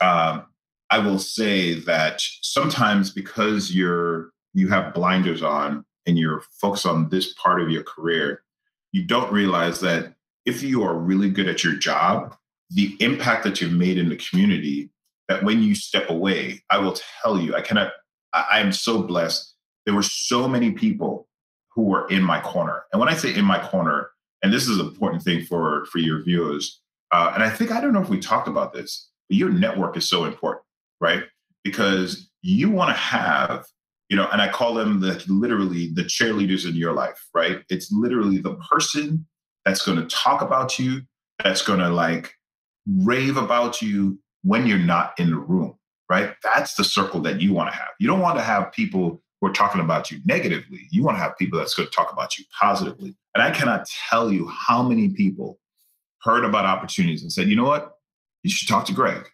[0.00, 0.46] um,
[0.90, 7.08] I will say that sometimes because you're you have blinders on and you're focused on
[7.08, 8.42] this part of your career,
[8.92, 10.14] you don't realize that
[10.46, 12.36] if you are really good at your job,
[12.70, 14.90] the impact that you've made in the community
[15.28, 17.92] that when you step away, I will tell you, I cannot,
[18.32, 19.54] I am so blessed.
[19.86, 21.28] There were so many people
[21.74, 22.84] who were in my corner.
[22.92, 24.10] And when I say in my corner,
[24.42, 27.80] and this is an important thing for, for your viewers, uh, and I think, I
[27.80, 30.63] don't know if we talked about this, but your network is so important,
[31.04, 31.24] right?
[31.62, 33.66] Because you want to have,
[34.08, 37.62] you know, and I call them the literally the cheerleaders in your life, right?
[37.68, 39.26] It's literally the person
[39.66, 41.02] that's going to talk about you,
[41.42, 42.32] that's going to like
[42.86, 45.74] rave about you when you're not in the room,
[46.10, 46.34] right?
[46.42, 47.90] That's the circle that you want to have.
[48.00, 50.86] You don't want to have people who are talking about you negatively.
[50.90, 53.14] You want to have people that's going to talk about you positively.
[53.34, 55.58] And I cannot tell you how many people
[56.22, 57.92] heard about opportunities and said, you know what?
[58.42, 59.28] You should talk to Gregg.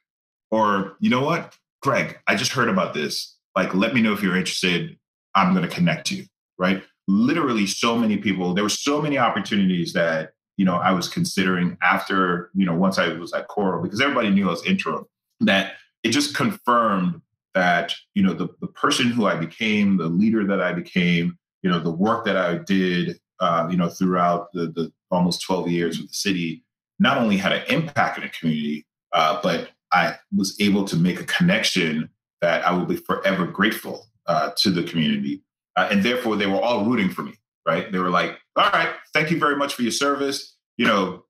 [0.50, 1.56] Or, you know what?
[1.82, 3.36] Gregg, I just heard about this.
[3.56, 4.96] Like, let me know if you're interested.
[5.34, 6.24] I'm going to connect you,
[6.58, 6.82] right?
[7.08, 11.78] Literally, so many people, there were so many opportunities that you know, I was considering
[11.82, 15.06] after, you know, once I was at Coro, because everybody knew I was interim,
[15.40, 17.22] that it just confirmed
[17.54, 21.70] that, you know, the, the person who I became, the leader that I became, you
[21.70, 25.98] know, the work that I did, uh, you know, throughout the, the almost 12 years
[25.98, 26.62] with the city,
[26.98, 31.20] not only had an impact in the community, uh, but I was able to make
[31.20, 35.42] a connection that I will be forever grateful uh, to the community.
[35.76, 37.34] Uh, and therefore, they were all rooting for me
[37.66, 37.90] right?
[37.90, 40.56] They were like, all right, thank you very much for your service.
[40.76, 41.24] You know,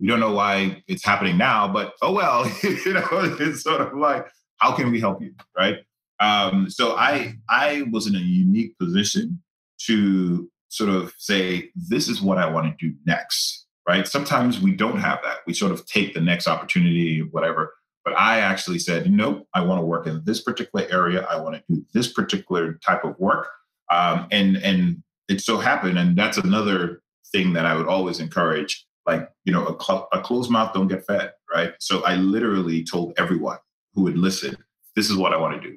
[0.00, 3.96] we don't know why it's happening now, but oh well, you know, it's sort of
[3.96, 4.26] like,
[4.58, 5.34] how can we help you?
[5.56, 5.78] Right.
[6.20, 9.42] Um, so I I was in a unique position
[9.86, 13.66] to sort of say, this is what I want to do next.
[13.86, 14.08] Right.
[14.08, 15.38] Sometimes we don't have that.
[15.46, 17.74] We sort of take the next opportunity, whatever.
[18.04, 21.26] But I actually said, nope, I want to work in this particular area.
[21.30, 23.48] I want to do this particular type of work.
[23.90, 28.86] Um, and and it so happened, and that's another thing that I would always encourage.
[29.06, 31.74] Like, you know, a, cl- a closed mouth don't get fed, right?
[31.78, 33.58] So I literally told everyone
[33.94, 34.56] who would listen,
[34.96, 35.76] this is what I want to do.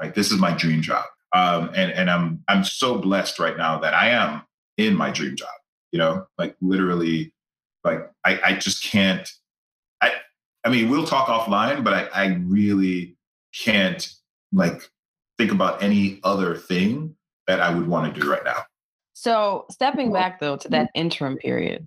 [0.00, 0.14] Right?
[0.14, 1.04] This is my dream job.
[1.34, 4.42] Um, and and I'm I'm so blessed right now that I am
[4.76, 5.48] in my dream job.
[5.92, 7.32] You know, like literally,
[7.82, 9.28] like I, I just can't.
[10.64, 13.16] I mean, we'll talk offline, but I, I really
[13.54, 14.08] can't
[14.52, 14.90] like
[15.38, 17.14] think about any other thing
[17.46, 18.62] that I would want to do right now.
[19.12, 21.86] So, stepping back though to that interim period,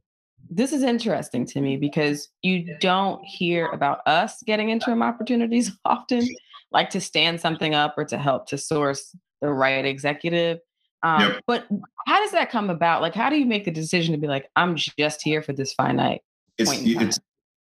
[0.50, 6.28] this is interesting to me because you don't hear about us getting interim opportunities often,
[6.72, 10.60] like to stand something up or to help to source the right executive.
[11.04, 11.42] Um, yep.
[11.48, 11.68] But
[12.08, 13.02] how does that come about?
[13.02, 15.74] Like, how do you make the decision to be like, I'm just here for this
[15.74, 16.22] finite?
[16.58, 17.20] It's it's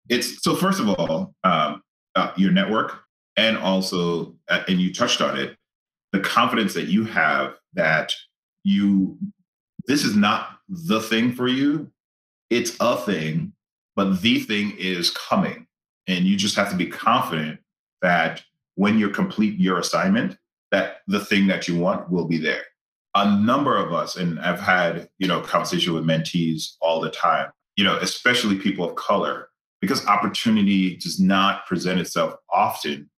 [0.09, 1.81] it's so first of all, um,
[2.15, 3.01] uh, your network,
[3.37, 5.57] and also, uh, and you touched on it,
[6.11, 8.13] the confidence that you have that
[8.63, 9.17] you
[9.87, 11.91] this is not the thing for you.
[12.49, 13.53] It's a thing,
[13.95, 15.67] but the thing is coming.
[16.07, 17.59] And you just have to be confident
[18.01, 18.43] that
[18.75, 20.37] when you complete your assignment,
[20.71, 22.63] that the thing that you want will be there.
[23.15, 27.49] A number of us, and I've had, you know, conversation with mentees all the time,
[27.77, 29.49] you know, especially people of color,
[29.81, 33.09] because opportunity does not present itself often.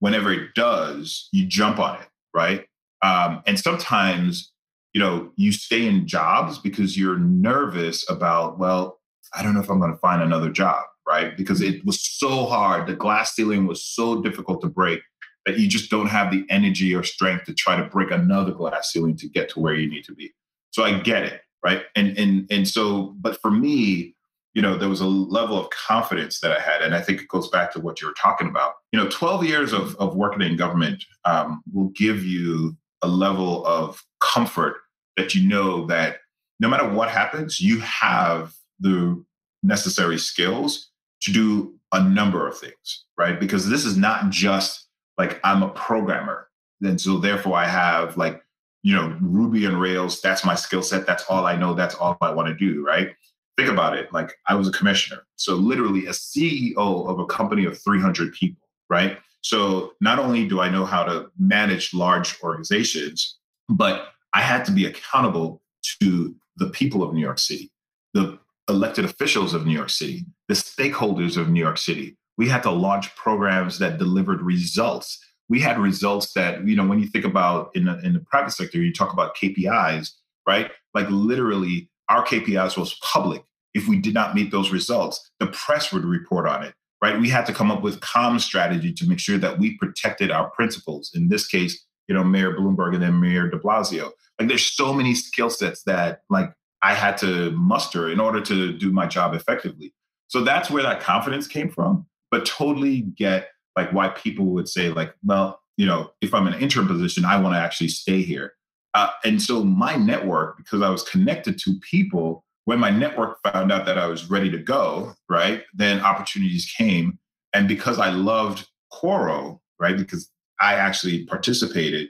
[0.00, 2.66] Whenever it does, you jump on it, right?
[3.02, 4.52] Um, and sometimes
[4.96, 8.98] you know, you stay in jobs because you're nervous about, well,
[9.34, 11.36] I don't know if I'm going to find another job, right?
[11.36, 12.86] Because it was so hard.
[12.86, 15.02] The glass ceiling was so difficult to break
[15.44, 18.90] that you just don't have the energy or strength to try to break another glass
[18.90, 20.32] ceiling to get to where you need to be.
[20.70, 21.82] So I get it, right?
[21.94, 24.15] And and and so, but for me,
[24.56, 27.28] you know, there was a level of confidence that I had, and I think it
[27.28, 28.72] goes back to what you were talking about.
[28.90, 33.66] You know, twelve years of of working in government um, will give you a level
[33.66, 34.76] of comfort
[35.18, 36.20] that you know that
[36.58, 39.22] no matter what happens, you have the
[39.62, 40.90] necessary skills
[41.20, 43.38] to do a number of things, right?
[43.38, 44.86] Because this is not just
[45.18, 46.48] like I'm a programmer.
[46.82, 48.42] And so therefore I have like,
[48.82, 51.06] you know, Ruby and Rails, that's my skill set.
[51.06, 51.74] That's all I know.
[51.74, 53.14] That's all I want to do, right?
[53.56, 54.12] Think about it.
[54.12, 55.22] Like I was a commissioner.
[55.36, 59.18] So literally a CEO of a company of 300 people, right?
[59.40, 63.38] So not only do I know how to manage large organizations,
[63.68, 65.62] but I had to be accountable
[66.00, 67.70] to the people of New York City,
[68.12, 68.38] the
[68.68, 72.16] elected officials of New York City, the stakeholders of New York City.
[72.36, 75.18] We had to launch programs that delivered results.
[75.48, 78.50] We had results that, you know, when you think about in the, in the private
[78.50, 80.10] sector, you talk about KPIs,
[80.46, 80.70] right?
[80.92, 83.44] Like literally, our KPIs was public.
[83.74, 87.20] If we did not meet those results, the press would report on it, right?
[87.20, 90.50] We had to come up with comm strategy to make sure that we protected our
[90.50, 91.10] principles.
[91.14, 94.12] In this case, you know, Mayor Bloomberg and then Mayor de Blasio.
[94.38, 98.72] Like there's so many skill sets that like I had to muster in order to
[98.72, 99.92] do my job effectively.
[100.28, 102.06] So that's where that confidence came from.
[102.30, 106.54] But totally get like why people would say like, well, you know, if I'm in
[106.54, 108.52] an interim position, I want to actually stay here.
[108.96, 113.70] Uh, and so my network, because I was connected to people, when my network found
[113.70, 117.18] out that I was ready to go, right, then opportunities came.
[117.52, 120.28] And because I loved Coro, right, because
[120.60, 122.08] I actually participated,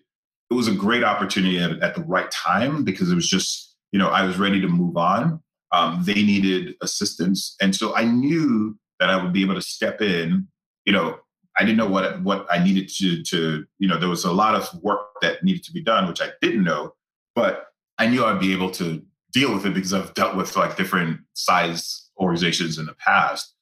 [0.50, 3.98] it was a great opportunity at, at the right time because it was just you
[3.98, 5.40] know, I was ready to move on.
[5.72, 10.00] Um, they needed assistance, and so I knew that I would be able to step
[10.00, 10.48] in.
[10.84, 11.18] You know,
[11.58, 14.54] I didn't know what what I needed to to you know there was a lot
[14.54, 16.94] of work that needed to be done, which I didn't know,
[17.34, 17.66] but
[17.98, 21.20] I knew I'd be able to deal with it because I've dealt with like different
[21.34, 23.54] size organizations in the past.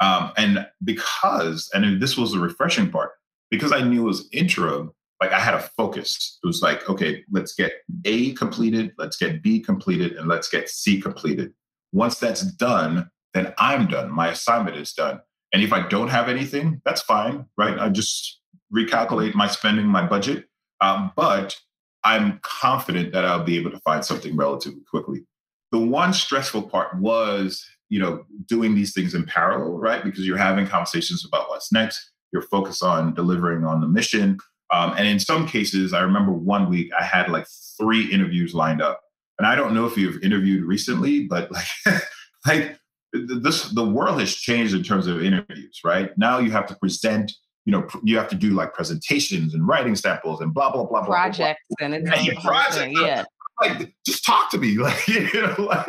[0.00, 3.12] Um, and because, and this was the refreshing part,
[3.50, 6.38] because I knew it was interim, like I had a focus.
[6.42, 7.72] It was like, okay, let's get
[8.04, 11.52] A completed, let's get B completed, and let's get C completed.
[11.92, 14.10] Once that's done, then I'm done.
[14.10, 15.20] My assignment is done.
[15.52, 17.78] And if I don't have anything, that's fine, right?
[17.78, 18.40] I just
[18.74, 20.46] recalculate my spending, my budget.
[20.80, 21.56] Um, but
[22.04, 25.24] I'm confident that I'll be able to find something relatively quickly.
[25.72, 30.04] The one stressful part was, you know, doing these things in parallel, right?
[30.04, 32.10] Because you're having conversations about what's next.
[32.32, 34.38] You're focused on delivering on the mission.
[34.72, 37.46] Um, and in some cases, I remember one week I had like
[37.78, 39.00] three interviews lined up.
[39.38, 41.66] And I don't know if you've interviewed recently, but like,
[42.46, 42.78] like
[43.26, 46.16] this, the world has changed in terms of interviews, right?
[46.16, 47.32] Now you have to present,
[47.64, 51.00] you know, you have to do like presentations and writing samples and blah, blah, blah,
[51.00, 51.08] blah.
[51.08, 51.96] Projects blah, blah.
[51.96, 52.98] and it's yeah, projects.
[53.00, 53.24] Yeah.
[53.58, 54.76] Like, just talk to me.
[54.78, 55.88] Like, you know, like,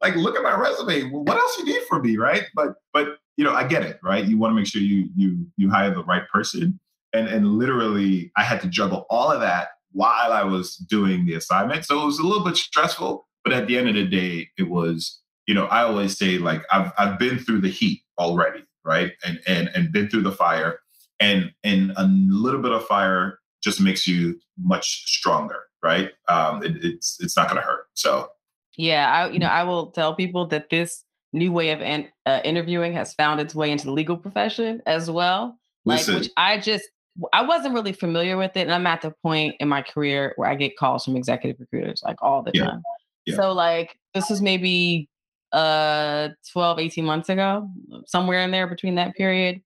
[0.00, 1.10] like, look at my resume.
[1.10, 2.44] Well, what else you need from me, right?
[2.54, 4.24] But, but, you know, I get it, right?
[4.24, 6.78] You want to make sure you, you, you hire the right person
[7.16, 11.34] and and literally I had to juggle all of that while I was doing the
[11.34, 11.84] assignment.
[11.84, 14.68] So it was a little bit stressful, but at the end of the day, it
[14.68, 19.12] was, you know, I always say like I've I've been through the heat already, right?
[19.24, 20.80] And and and been through the fire.
[21.18, 26.10] And and a little bit of fire just makes you much stronger, right?
[26.28, 27.86] Um, it, it's it's not going to hurt.
[27.94, 28.28] So
[28.76, 32.40] yeah, I you know I will tell people that this new way of an, uh,
[32.44, 35.58] interviewing has found its way into the legal profession as well.
[35.84, 36.84] Like, Listen, which I just
[37.32, 38.62] I wasn't really familiar with it.
[38.62, 42.02] And I'm at the point in my career where I get calls from executive recruiters
[42.04, 42.64] like all the yeah.
[42.66, 42.82] time.
[43.24, 43.36] Yeah.
[43.36, 45.08] So like this is maybe
[45.56, 47.68] uh 12, 18 months ago,
[48.06, 49.60] somewhere in there between that period.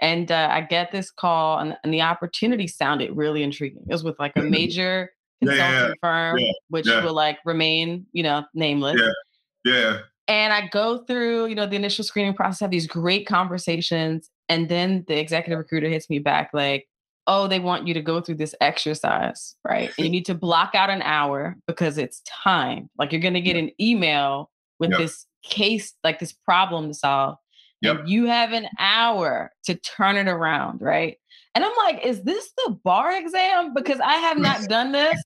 [0.00, 3.82] And uh, I get this call and, and, the opportunity sounded really intriguing.
[3.88, 8.44] It was with like a major consulting yeah, firm, which will like remain, you know,
[8.54, 9.00] nameless.
[9.00, 9.72] Yeah.
[9.72, 9.98] Yeah.
[10.28, 14.30] And I go through, you know, the initial screening process, have these great conversations.
[14.48, 16.86] And then the executive recruiter hits me back like,
[17.26, 19.90] oh, they want you to go through this exercise, right?
[19.96, 22.88] And you need to block out an hour because it's time.
[22.98, 25.00] Like you're going to get an email with yep.
[25.00, 27.36] this case, like this problem to solve.
[27.80, 28.00] Yep.
[28.00, 31.16] And you have an hour to turn it around, right?
[31.54, 33.72] And I'm like, is this the bar exam?
[33.74, 35.20] Because I have not done this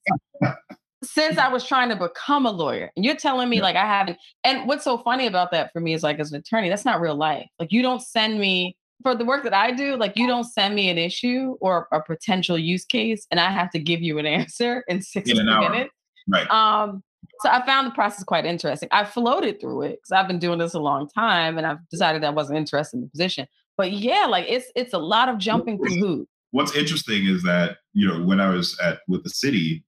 [1.03, 2.91] since I was trying to become a lawyer.
[2.97, 4.19] And you're telling me like I haven't.
[4.45, 7.01] And what's so funny about that for me is like as an attorney, that's not
[7.01, 7.49] real life.
[7.59, 10.75] Like you don't send me for the work that I do, like you don't send
[10.75, 14.27] me an issue or a potential use case, and I have to give you an
[14.39, 15.91] answer in 60 in minutes.
[16.29, 16.49] Right.
[16.51, 17.03] Um,
[17.41, 18.89] So I found the process quite interesting.
[18.93, 22.25] I floated through it because I've been doing this a long time and I've decided
[22.25, 23.47] I wasn't interested in the position.
[23.77, 26.31] But yeah, like it's it's a lot of jumping through hoops.
[26.51, 29.85] What's interesting is that, you know, when I was at with the city,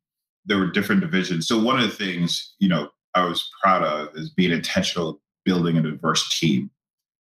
[0.47, 1.47] there were different divisions.
[1.47, 5.77] So one of the things, you know, I was proud of is being intentional building
[5.77, 6.71] a diverse team.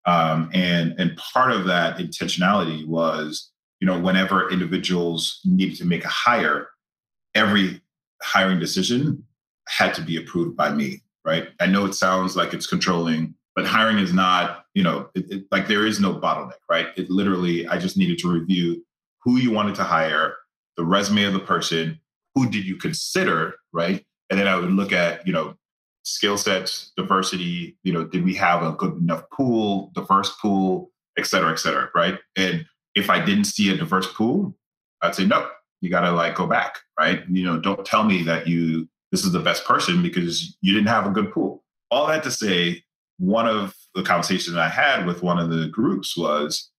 [0.05, 6.05] Um, and and part of that intentionality was, you know, whenever individuals needed to make
[6.05, 6.69] a hire,
[7.35, 7.81] every
[8.21, 9.23] hiring decision
[9.67, 11.49] had to be approved by me, right?
[11.59, 15.43] I know it sounds like it's controlling, but hiring is not, you know, it, it,
[15.51, 16.87] like there is no bottleneck, right?
[16.97, 18.83] It literally, I just needed to review
[19.23, 20.35] who you wanted to hire,
[20.75, 21.99] the resume of the person,
[22.35, 24.03] who did you consider, right?
[24.29, 25.55] And then I would look at, you know,
[26.03, 31.25] skill sets, diversity, you know, did we have a good enough pool, diverse pool, et
[31.25, 32.19] cetera, et cetera, right?
[32.35, 34.55] And if I didn't see a diverse pool,
[35.01, 35.47] I'd say, no,
[35.81, 37.23] you got to like go back, right?
[37.29, 40.87] You know, don't tell me that you this is the best person because you didn't
[40.87, 41.63] have a good pool.
[41.91, 42.83] All that to say,
[43.19, 46.71] one of the conversations I had with one of the groups was,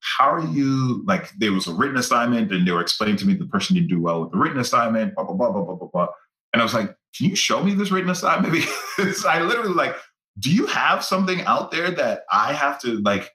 [0.00, 3.34] how are you like there was a written assignment and they were explaining to me
[3.34, 5.88] the person didn't do well with the written assignment, blah, blah, blah, blah, blah, blah,
[5.92, 6.08] blah.
[6.52, 8.52] And I was like, can you show me this written assignment?
[8.96, 9.94] Because I literally like,
[10.40, 13.30] do you have something out there that I have to like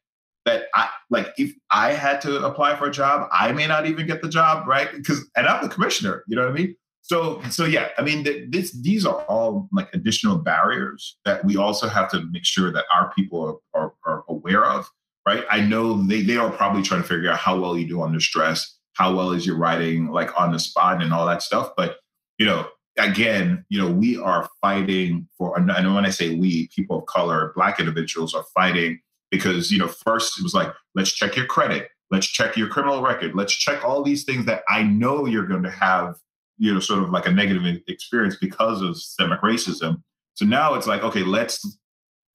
[0.45, 4.07] that I like if I had to apply for a job, I may not even
[4.07, 4.91] get the job, right?
[4.91, 6.75] Because and I'm the commissioner, you know what I mean?
[7.01, 11.87] So, so yeah, I mean, this these are all like additional barriers that we also
[11.87, 14.89] have to make sure that our people are, are, are aware of,
[15.27, 15.43] right?
[15.49, 18.19] I know they they are probably trying to figure out how well you do under
[18.19, 21.71] stress, how well is your writing like on the spot and all that stuff.
[21.75, 21.97] But
[22.37, 25.57] you know, again, you know, we are fighting for.
[25.57, 28.99] And when I say we, people of color, Black individuals are fighting
[29.31, 33.01] because you know, first it was like, let's check your credit, let's check your criminal
[33.01, 36.15] record, let's check all these things that I know you're going to have
[36.61, 40.03] you know, sort of like a negative experience because of systemic racism.
[40.35, 41.57] So now it's like, okay, let's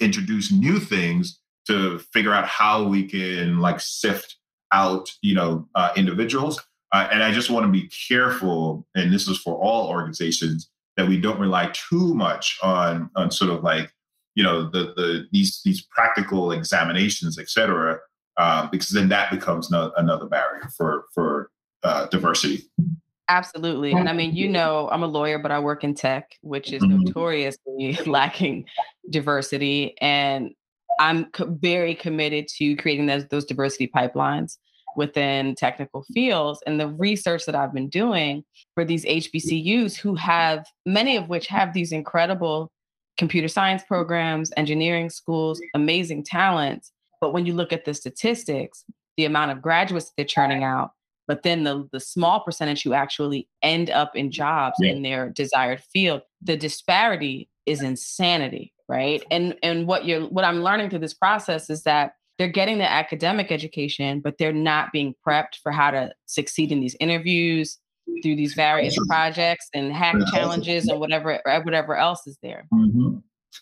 [0.01, 4.37] introduce new things to figure out how we can like sift
[4.73, 6.61] out, you know, uh, individuals.
[6.93, 11.09] Uh, and I just want to be careful, and this is for all organizations, that
[11.09, 13.93] we don't rely too much on on sort of like,
[14.35, 17.99] you know, the the these these practical examinations, et cetera,
[18.39, 21.51] uh, because then that becomes no, another barrier for for
[21.85, 22.65] uh, diversity.
[23.29, 23.93] Absolutely.
[23.93, 26.83] And I mean, you know, I'm a lawyer, but I work in tech, which is
[26.83, 27.05] mm-hmm.
[27.05, 28.67] notoriously lacking
[29.11, 29.97] diversity.
[30.01, 30.51] And
[31.01, 34.59] I'm co- very committed to creating those, those diversity pipelines
[34.97, 36.63] within technical fields.
[36.67, 41.49] And the research that I've been doing for these HBCUs, who have many of which
[41.49, 42.71] have these incredible
[43.19, 46.93] computer science programs, engineering schools, amazing talents.
[47.21, 48.85] But when you look at the statistics,
[49.17, 50.91] the amount of graduates they're churning out,
[51.27, 54.93] but then the the small percentage who actually end up in jobs yeah.
[54.93, 59.25] in their desired field the disparity is insanity right?
[59.31, 62.91] And and what you're what i'm learning through this process is that they're getting the
[62.91, 67.79] academic education but they're not being prepped for how to succeed in these interviews
[68.23, 72.67] through these various projects and hack challenges and whatever whatever else is there.
[72.73, 73.17] Mm-hmm.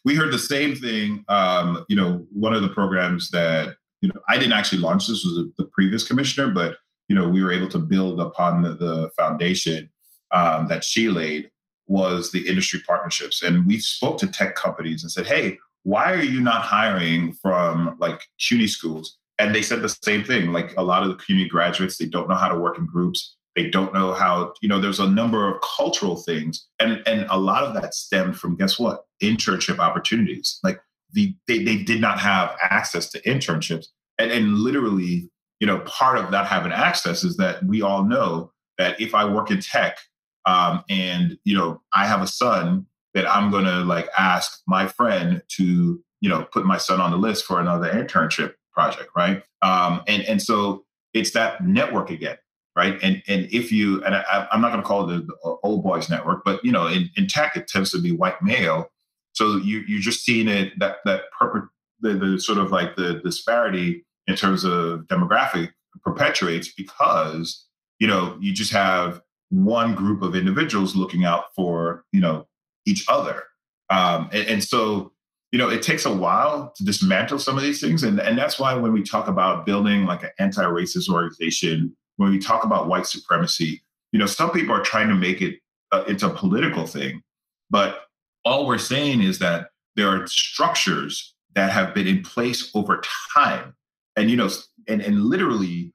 [0.04, 4.20] we heard the same thing um, you know one of the programs that you know
[4.28, 6.76] i didn't actually launch this was the previous commissioner but
[7.08, 9.90] you know, we were able to build upon the, the foundation
[10.30, 11.50] um, that she laid
[11.86, 13.42] was the industry partnerships.
[13.42, 17.96] And we spoke to tech companies and said, hey, why are you not hiring from
[18.00, 19.18] like CUNY schools?
[19.38, 20.52] And they said the same thing.
[20.52, 23.36] Like a lot of the CUNY graduates, they don't know how to work in groups.
[23.54, 26.66] They don't know how, you know, there's a number of cultural things.
[26.80, 29.04] And, and a lot of that stemmed from, guess what?
[29.22, 30.58] Internship opportunities.
[30.64, 30.80] Like
[31.12, 33.86] the, they, they did not have access to internships.
[34.18, 35.28] And, and literally
[35.64, 39.24] you know, part of not having access is that we all know that if I
[39.24, 39.96] work in tech
[40.44, 42.84] um, and, you know, I have a son
[43.14, 47.12] that I'm going to like ask my friend to, you know, put my son on
[47.12, 49.08] the list for another internship project.
[49.16, 49.42] Right.
[49.62, 50.84] Um, and, and so
[51.14, 52.36] it's that network again.
[52.76, 52.98] Right.
[53.02, 55.82] And, and if you, and I, am not going to call it the, the, old
[55.82, 58.90] boys network, but, you know, in, in tech, it tends to be white male.
[59.32, 63.22] So you, you're just seeing it, that, that, perp- the, the sort of like the
[63.24, 65.72] disparity in terms of demographic
[66.02, 67.66] perpetuates because
[67.98, 69.20] you know you just have
[69.50, 72.46] one group of individuals looking out for you know
[72.86, 73.44] each other.
[73.90, 75.12] Um, and, and, so
[75.52, 78.02] you know it takes a while to dismantle some of these things.
[78.02, 82.38] And, and that's why when we talk about building like an anti-racist organization when we
[82.38, 83.82] talk about white supremacy
[84.14, 85.58] you know some people are trying to make it
[85.90, 87.20] uh, into a political thing.
[87.68, 88.02] But
[88.44, 93.02] all we're saying is that there are structures that have been in place over
[93.34, 93.74] time
[94.16, 94.48] and you know
[94.88, 95.92] and, and literally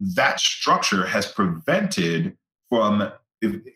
[0.00, 2.36] that structure has prevented
[2.68, 3.12] from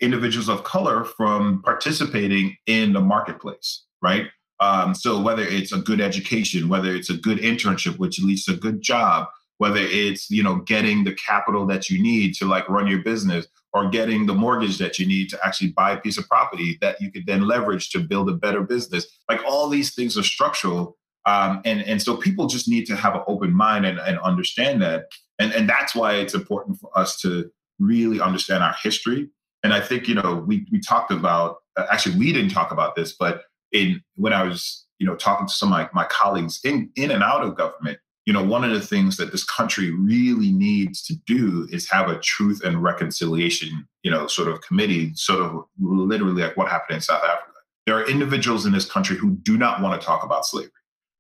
[0.01, 4.27] individuals of color from participating in the marketplace, right?
[4.61, 8.55] Um, so whether it's a good education, whether it's a good internship, which leads to
[8.55, 9.27] a good job,
[9.59, 13.47] whether it's you know getting the capital that you need to like run your business,
[13.73, 17.01] or getting the mortgage that you need to actually buy a piece of property that
[17.01, 19.07] you could then leverage to build a better business.
[19.29, 20.97] Like all these things are structural.
[21.27, 24.81] Um, and, and so people just need to have an open mind and, and understand
[24.83, 25.07] that.
[25.39, 29.29] And, and that's why it's important for us to really understand our history.
[29.63, 32.95] And I think, you know, we, we talked about, uh, actually, we didn't talk about
[32.95, 36.61] this, but in when I was, you know, talking to some of my, my colleagues
[36.65, 39.91] in, in and out of government, you know, one of the things that this country
[39.91, 45.13] really needs to do is have a truth and reconciliation, you know, sort of committee,
[45.15, 47.53] sort of literally like what happened in South Africa.
[47.85, 50.71] There are individuals in this country who do not want to talk about slavery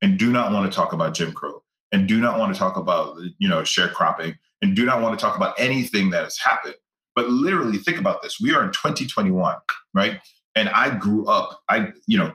[0.03, 2.77] and do not want to talk about Jim Crow and do not want to talk
[2.77, 6.75] about, you know, sharecropping and do not want to talk about anything that has happened.
[7.15, 8.41] But literally think about this.
[8.41, 9.57] We are in 2021,
[9.95, 10.21] right?
[10.55, 12.33] And I grew up, I, you know,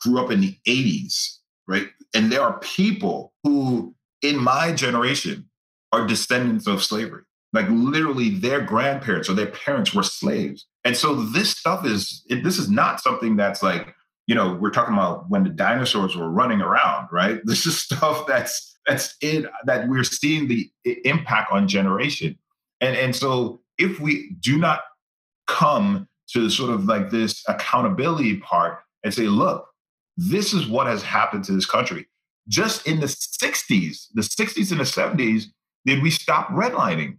[0.00, 1.88] grew up in the 80s, right?
[2.14, 5.48] And there are people who in my generation
[5.92, 7.22] are descendants of slavery.
[7.52, 10.66] Like literally their grandparents or their parents were slaves.
[10.84, 13.94] And so this stuff is, this is not something that's like,
[14.30, 17.40] you know, we're talking about when the dinosaurs were running around, right?
[17.44, 20.70] This is stuff that's, that's in, that we're seeing the
[21.04, 22.38] impact on generation.
[22.80, 24.82] And, and so if we do not
[25.48, 29.66] come to sort of like this accountability part and say, look,
[30.16, 32.06] this is what has happened to this country
[32.46, 35.46] just in the 60s, the 60s and the 70s,
[35.86, 37.18] did we stop redlining,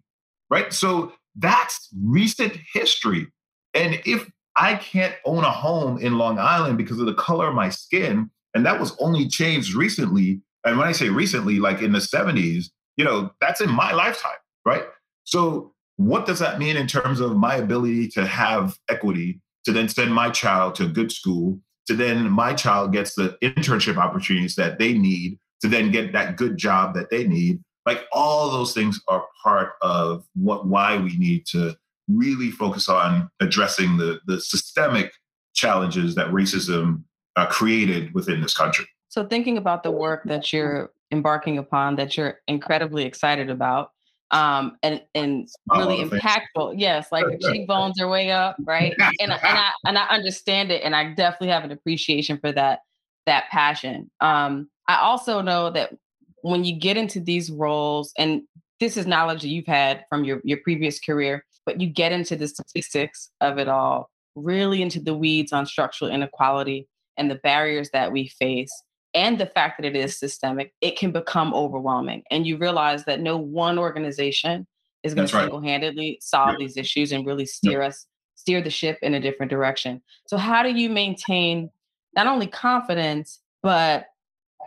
[0.50, 0.72] right?
[0.72, 3.28] So that's recent history.
[3.74, 7.56] And if I can't own a home in Long Island because of the color of
[7.56, 11.92] my skin, and that was only changed recently, and when I say recently, like in
[11.92, 12.66] the 70s,
[12.98, 14.84] you know, that's in my lifetime, right?
[15.24, 19.88] So what does that mean in terms of my ability to have equity to then
[19.88, 24.56] send my child to a good school to then my child gets the internship opportunities
[24.56, 28.74] that they need to then get that good job that they need like all those
[28.74, 31.76] things are part of what why we need to
[32.16, 35.12] really focus on addressing the the systemic
[35.54, 37.04] challenges that racism
[37.36, 42.18] uh, created within this country so thinking about the work that you're embarking upon that
[42.18, 43.92] you're incredibly excited about
[44.32, 46.76] um, and and really oh, impactful.
[46.78, 48.96] Yes, like the cheekbones are way up, right?
[49.20, 52.80] And and I and I understand it, and I definitely have an appreciation for that
[53.26, 54.10] that passion.
[54.22, 55.94] Um, I also know that
[56.42, 58.44] when you get into these roles, and
[58.82, 62.36] this is knowledge that you've had from your your previous career, but you get into
[62.36, 67.92] the statistics of it all, really into the weeds on structural inequality and the barriers
[67.92, 68.72] that we face
[69.14, 72.24] and the fact that it is systemic, it can become overwhelming.
[72.32, 74.66] And you realize that no one organization
[75.04, 75.44] is going to right.
[75.44, 78.06] single-handedly solve these issues and really steer us,
[78.36, 80.02] steer the ship in a different direction.
[80.28, 81.70] So how do you maintain
[82.16, 84.06] not only confidence, but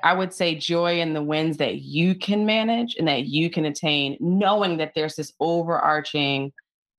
[0.05, 3.65] I would say joy in the wins that you can manage and that you can
[3.65, 6.53] attain, knowing that there's this overarching,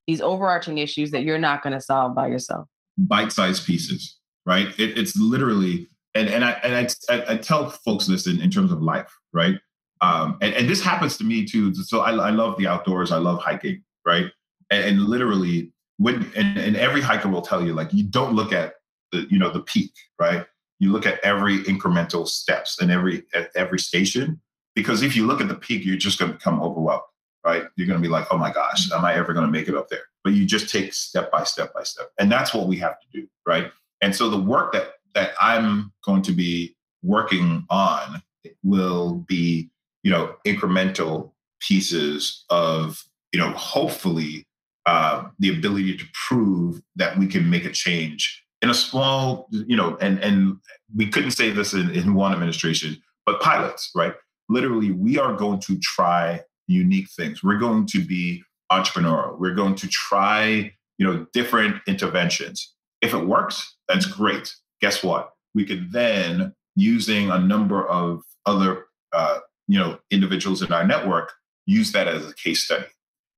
[0.08, 2.68] these overarching issues that you're not going to solve by yourself.
[2.98, 4.68] Bite-sized pieces, right?
[4.78, 6.74] It, it's literally and and I and
[7.08, 9.56] I, I, tell folks this in, in terms of life, right?
[10.00, 11.74] Um, and, and this happens to me too.
[11.74, 13.12] So I, I love the outdoors.
[13.12, 14.26] I love hiking, right?
[14.70, 18.52] And, and literally, when and, and every hiker will tell you, like, you don't look
[18.52, 18.74] at
[19.12, 20.46] the you know the peak, right?
[20.78, 24.40] You look at every incremental steps and every at every station,
[24.74, 27.02] because if you look at the peak, you're just going to become overwhelmed,
[27.44, 27.64] right?
[27.76, 29.74] You're going to be like, oh my gosh, am I ever going to make it
[29.74, 30.02] up there?
[30.22, 33.06] But you just take step by step by step, and that's what we have to
[33.12, 33.70] do, right?
[34.02, 38.22] And so the work that that I'm going to be working on
[38.62, 39.70] will be,
[40.02, 43.02] you know, incremental pieces of,
[43.32, 44.46] you know, hopefully
[44.84, 49.76] uh, the ability to prove that we can make a change in a small, you
[49.76, 50.56] know, and and
[50.94, 54.14] we couldn't say this in, in one administration, but pilots, right?
[54.48, 57.42] Literally, we are going to try unique things.
[57.42, 58.42] We're going to be
[58.72, 59.38] entrepreneurial.
[59.38, 62.74] We're going to try, you know, different interventions.
[63.02, 65.32] If it works, that's great guess what?
[65.54, 69.38] We could then, using a number of other uh,
[69.68, 71.32] you know individuals in our network,
[71.66, 72.86] use that as a case study.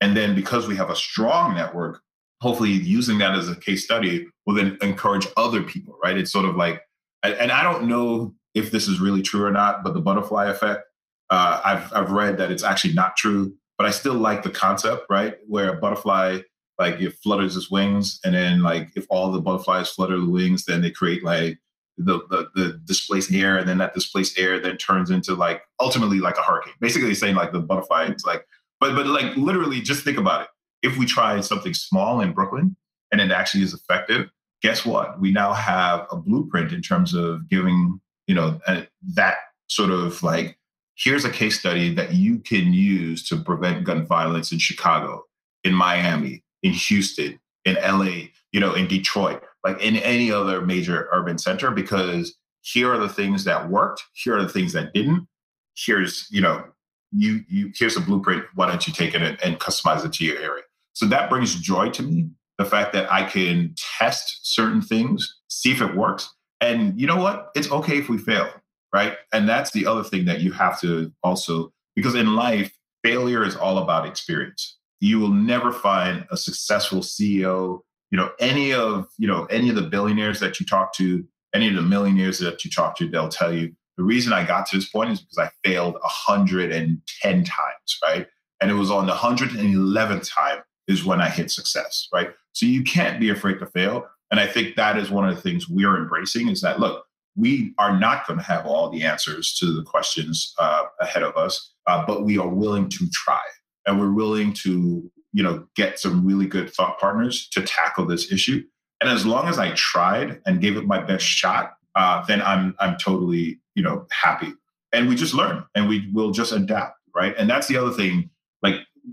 [0.00, 2.00] And then because we have a strong network,
[2.40, 6.16] hopefully using that as a case study will then encourage other people, right?
[6.16, 6.82] It's sort of like,
[7.22, 10.82] and I don't know if this is really true or not, but the butterfly effect,
[11.30, 15.06] uh, I've, I've read that it's actually not true, but I still like the concept,
[15.10, 15.36] right?
[15.46, 16.40] Where a butterfly
[16.78, 20.64] like it flutters its wings, and then like if all the butterflies flutter the wings,
[20.64, 21.58] then they create like
[21.96, 26.20] the, the, the displaced air, and then that displaced air then turns into like ultimately
[26.20, 26.74] like a hurricane.
[26.80, 28.46] Basically, saying like the butterfly is like,
[28.78, 30.48] but but like literally, just think about it.
[30.82, 32.76] If we try something small in Brooklyn,
[33.10, 34.30] and it actually is effective,
[34.62, 35.20] guess what?
[35.20, 39.36] We now have a blueprint in terms of giving, you know, a, that
[39.68, 40.58] sort of like,
[40.96, 45.24] here's a case study that you can use to prevent gun violence in Chicago,
[45.64, 51.08] in Miami, in Houston, in LA, you know, in Detroit, like in any other major
[51.12, 55.28] urban center, because here are the things that worked, here are the things that didn't.
[55.76, 56.64] Here's, you know,
[57.12, 58.44] you you here's a blueprint.
[58.54, 60.64] Why don't you take it and, and customize it to your area?
[60.98, 62.28] So that brings joy to me.
[62.58, 66.28] The fact that I can test certain things, see if it works.
[66.60, 67.52] And you know what?
[67.54, 68.50] It's okay if we fail,
[68.92, 69.16] right?
[69.32, 72.72] And that's the other thing that you have to also, because in life,
[73.04, 74.76] failure is all about experience.
[74.98, 79.76] You will never find a successful CEO, you know, any of, you know, any of
[79.76, 81.24] the billionaires that you talk to,
[81.54, 84.66] any of the millionaires that you talk to, they'll tell you the reason I got
[84.66, 88.26] to this point is because I failed 110 times, right?
[88.60, 90.58] And it was on the 111th time
[90.88, 92.30] is when I hit success, right?
[92.52, 94.06] So you can't be afraid to fail.
[94.30, 97.04] And I think that is one of the things we're embracing is that, look,
[97.36, 101.36] we are not going to have all the answers to the questions uh, ahead of
[101.36, 103.40] us, uh, but we are willing to try.
[103.86, 108.32] And we're willing to, you know, get some really good thought partners to tackle this
[108.32, 108.64] issue.
[109.00, 112.74] And as long as I tried and gave it my best shot, uh, then I'm
[112.78, 114.54] I'm totally you know happy.
[114.92, 117.34] And we just learn and we will just adapt, right?
[117.36, 118.30] And that's the other thing.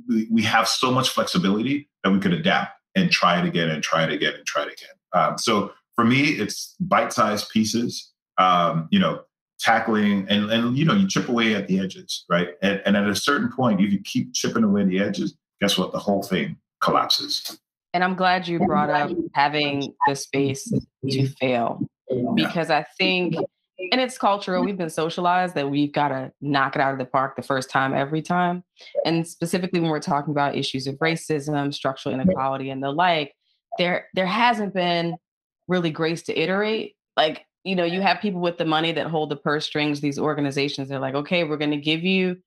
[0.08, 4.04] We have so much flexibility that we could adapt and try it again and try
[4.04, 4.96] it again and try it again.
[5.14, 8.12] Um, so for me, it's bite-sized pieces.
[8.38, 9.22] Um, you know,
[9.60, 12.50] tackling and and you know you chip away at the edges, right?
[12.62, 15.92] And, and at a certain point, if you keep chipping away the edges, guess what?
[15.92, 17.58] The whole thing collapses.
[17.94, 20.70] And I'm glad you brought up having the space
[21.10, 21.80] to fail
[22.36, 23.36] because I think,
[23.78, 27.06] and it's cultural, we've been socialized that we've got to knock it out of the
[27.06, 28.64] park the first time every time.
[29.06, 33.34] And specifically when we're talking about issues of racism, structural inequality, and the like,
[33.78, 35.18] there there hasn't been
[35.68, 36.96] really grace to iterate.
[37.18, 40.20] Like, you know, you have people with the money that hold the purse strings, these
[40.20, 42.38] organizations, they're like, okay, we're gonna give you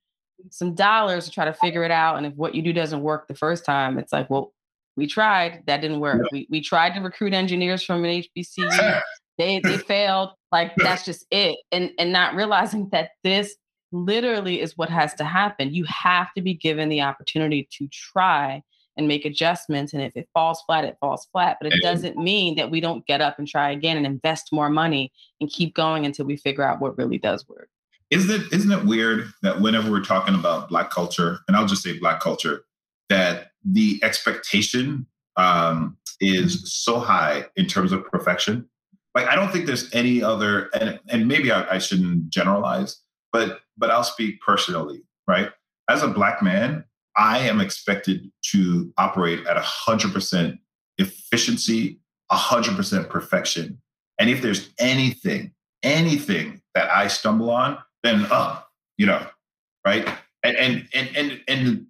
[0.51, 2.17] some dollars to try to figure it out.
[2.17, 4.55] And if what you do doesn't work the first time, it's like, well,
[4.97, 6.23] we tried, that didn't work.
[6.33, 9.03] We, we tried to recruit engineers from an HBCU
[9.39, 13.55] they they failed like that's just it and and not realizing that this
[13.93, 15.73] literally is what has to happen.
[15.73, 18.63] You have to be given the opportunity to try
[18.97, 22.57] and make adjustments and if it falls flat it falls flat but it doesn't mean
[22.57, 26.05] that we don't get up and try again and invest more money and keep going
[26.05, 27.69] until we figure out what really does work.
[28.11, 31.83] Isn't it isn't it weird that whenever we're talking about black culture and i'll just
[31.83, 32.65] say black culture
[33.09, 38.69] that the expectation um, is so high in terms of perfection
[39.19, 43.01] like I don't think there's any other, and and maybe I, I shouldn't generalize,
[43.33, 45.51] but but I'll speak personally, right?
[45.91, 46.85] As a black man,
[47.17, 50.61] I am expected to operate at hundred percent
[50.99, 51.99] efficiency,
[52.31, 53.83] hundred percent perfection,
[54.21, 55.53] and if there's anything,
[55.83, 58.61] anything that I stumble on, then uh,
[58.99, 59.27] you know,
[59.85, 60.09] right?
[60.45, 61.87] And and and and and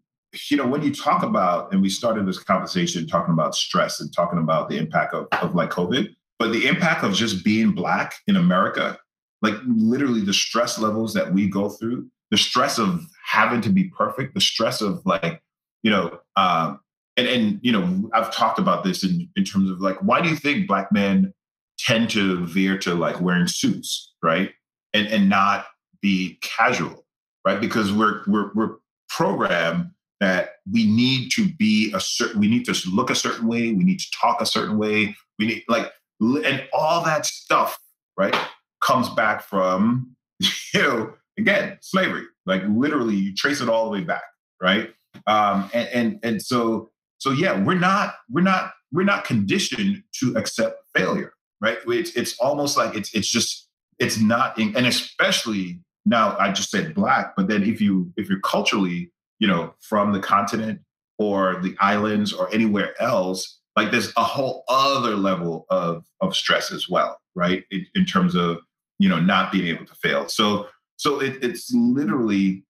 [0.51, 4.11] you know, when you talk about, and we started this conversation talking about stress and
[4.15, 8.15] talking about the impact of, of like COVID, but the impact of just being Black
[8.27, 8.99] in America,
[9.43, 13.85] like literally the stress levels that we go through, the stress of having to be
[13.85, 15.41] perfect, the stress of like,
[15.83, 16.81] you know, um,
[17.17, 20.29] and, and, you know, I've talked about this in, in terms of like, why do
[20.29, 21.33] you think Black men
[21.79, 24.53] tend to veer to like wearing suits, right?
[24.95, 25.67] And, and not
[26.01, 27.05] be casual,
[27.45, 27.61] right?
[27.61, 28.77] Because we're, we're, we're
[29.09, 33.73] programmed that we need to be a certain, we need to look a certain way,
[33.73, 35.17] we need to talk a certain way.
[35.39, 37.79] We need like and all that stuff,
[38.17, 38.35] right,
[38.81, 42.25] comes back from, you know, again, slavery.
[42.47, 44.23] Like literally, you trace it all the way back,
[44.61, 44.91] right?
[45.27, 50.37] Um, and and and so so yeah, we're not we're not we're not conditioned to
[50.37, 51.79] accept failure, right?
[51.87, 56.71] It's it's almost like it's it's just it's not, in, and especially now I just
[56.71, 60.81] said black, but then if you if you're culturally, you know, from the continent
[61.19, 66.71] or the islands or anywhere else, like there's a whole other level of of stress
[66.73, 67.65] as well right?
[67.71, 68.59] In, in terms of
[68.99, 70.29] you know not being able to fail.
[70.29, 70.67] So
[70.97, 72.65] so it, it's literally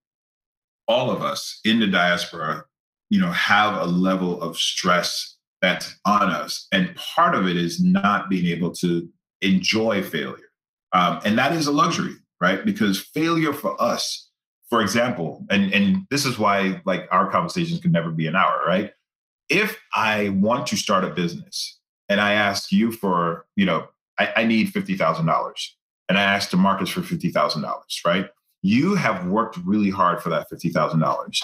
[0.86, 2.64] all of us in the diaspora
[3.10, 6.68] you know have a level of stress that's on us.
[6.70, 9.08] And part of it is not being able to
[9.40, 10.50] enjoy failure.
[10.92, 12.64] Um, and that is a luxury right?
[12.64, 14.30] Because failure for us
[14.70, 18.62] for example and and this is why like our conversations can never be an hour
[18.66, 18.92] right
[19.48, 21.78] if I want to start a business
[22.08, 23.88] and I ask you for, you know,
[24.18, 25.68] I, I need $50,000
[26.08, 28.28] and I ask DeMarcus for $50,000, right?
[28.62, 31.42] You have worked really hard for that $50,000.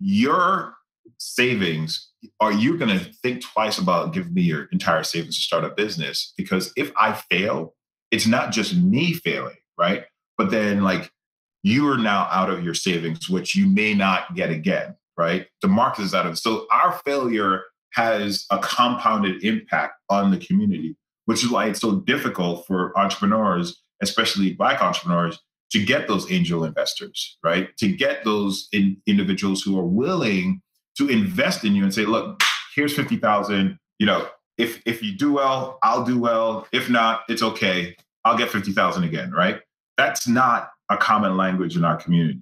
[0.00, 0.74] Your
[1.18, 5.64] savings, are you going to think twice about giving me your entire savings to start
[5.64, 6.32] a business?
[6.36, 7.74] Because if I fail,
[8.10, 10.04] it's not just me failing, right?
[10.36, 11.10] But then like
[11.62, 15.46] you are now out of your savings, which you may not get again, right?
[15.60, 16.36] The market is out of it.
[16.36, 20.96] So our failure has a compounded impact on the community,
[21.26, 25.38] which is why it's so difficult for entrepreneurs, especially Black entrepreneurs,
[25.72, 27.76] to get those angel investors, right?
[27.76, 30.62] To get those in, individuals who are willing
[30.96, 32.40] to invest in you and say, look,
[32.74, 36.66] here's 50,000, you know, if if you do well, I'll do well.
[36.72, 37.96] If not, it's okay.
[38.24, 39.60] I'll get 50,000 again, right?
[39.96, 42.40] That's not a common language in our community.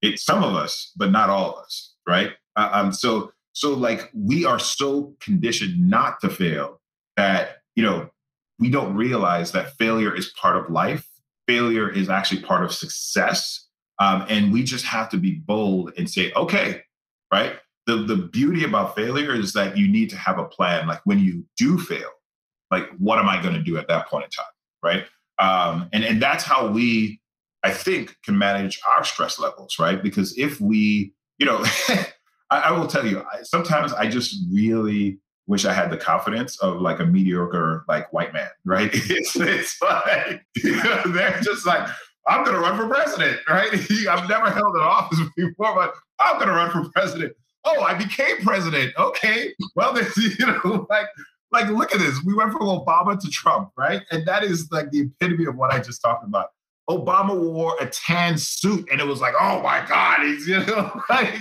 [0.00, 2.32] It's some of us, but not all of us, right?
[2.56, 6.80] Uh, um, so so like we are so conditioned not to fail
[7.16, 8.10] that you know
[8.58, 11.06] we don't realize that failure is part of life.
[11.46, 13.66] Failure is actually part of success,
[14.00, 16.82] um, and we just have to be bold and say, okay,
[17.32, 17.56] right?
[17.86, 20.86] The the beauty about failure is that you need to have a plan.
[20.86, 22.10] Like when you do fail,
[22.70, 24.46] like what am I going to do at that point in time,
[24.82, 25.04] right?
[25.38, 27.20] Um, and and that's how we,
[27.62, 30.02] I think, can manage our stress levels, right?
[30.02, 31.64] Because if we, you know.
[32.50, 36.58] I, I will tell you, I, sometimes I just really wish I had the confidence
[36.58, 38.90] of like a mediocre like white man, right?
[38.92, 41.88] It's, it's like you know, they're just like,
[42.26, 43.72] I'm to run for president, right?
[44.08, 47.32] I've never held an office before, but I'm to run for president.
[47.64, 48.94] Oh, I became president.
[48.98, 51.06] Okay, well, this, you know, like,
[51.50, 52.22] like look at this.
[52.24, 54.02] We went from Obama to Trump, right?
[54.10, 56.48] And that is like the epitome of what I just talked about.
[56.88, 61.00] Obama wore a tan suit, and it was like, oh my god, he's you know,
[61.10, 61.34] like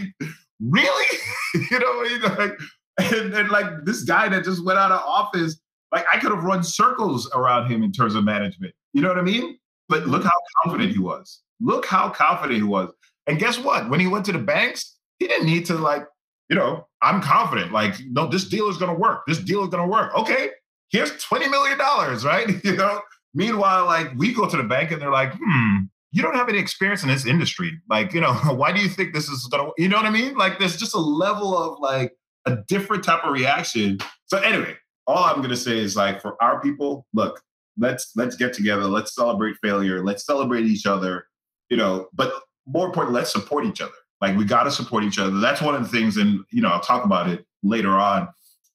[0.59, 1.17] really?
[1.71, 2.57] you know, he's like,
[2.99, 5.59] and, and like this guy that just went out of office,
[5.91, 8.73] like I could have run circles around him in terms of management.
[8.93, 9.57] You know what I mean?
[9.89, 10.31] But look how
[10.63, 11.41] confident he was.
[11.61, 12.91] Look how confident he was.
[13.25, 13.89] And guess what?
[13.89, 16.05] When he went to the banks, he didn't need to like,
[16.49, 17.71] you know, I'm confident.
[17.71, 19.23] Like, no, this deal is gonna work.
[19.27, 20.15] This deal is gonna work.
[20.17, 20.49] Okay,
[20.89, 22.49] here's $20 million, right?
[22.63, 23.01] You know.
[23.37, 25.75] Meanwhile, like we go to the bank and they're like, hmm,
[26.11, 27.79] you don't have any experience in this industry.
[27.87, 30.35] Like, you know, why do you think this is gonna, you know what I mean?
[30.35, 32.13] Like, there's just a level of like
[32.47, 33.99] a different type of reaction.
[34.25, 34.75] So anyway,
[35.05, 37.39] all I'm gonna say is like for our people, look,
[37.77, 41.27] let's let's get together, let's celebrate failure, let's celebrate each other,
[41.69, 42.33] you know, but
[42.65, 43.93] more importantly, let's support each other.
[44.19, 45.37] Like we gotta support each other.
[45.39, 48.27] That's one of the things, and you know, I'll talk about it later on.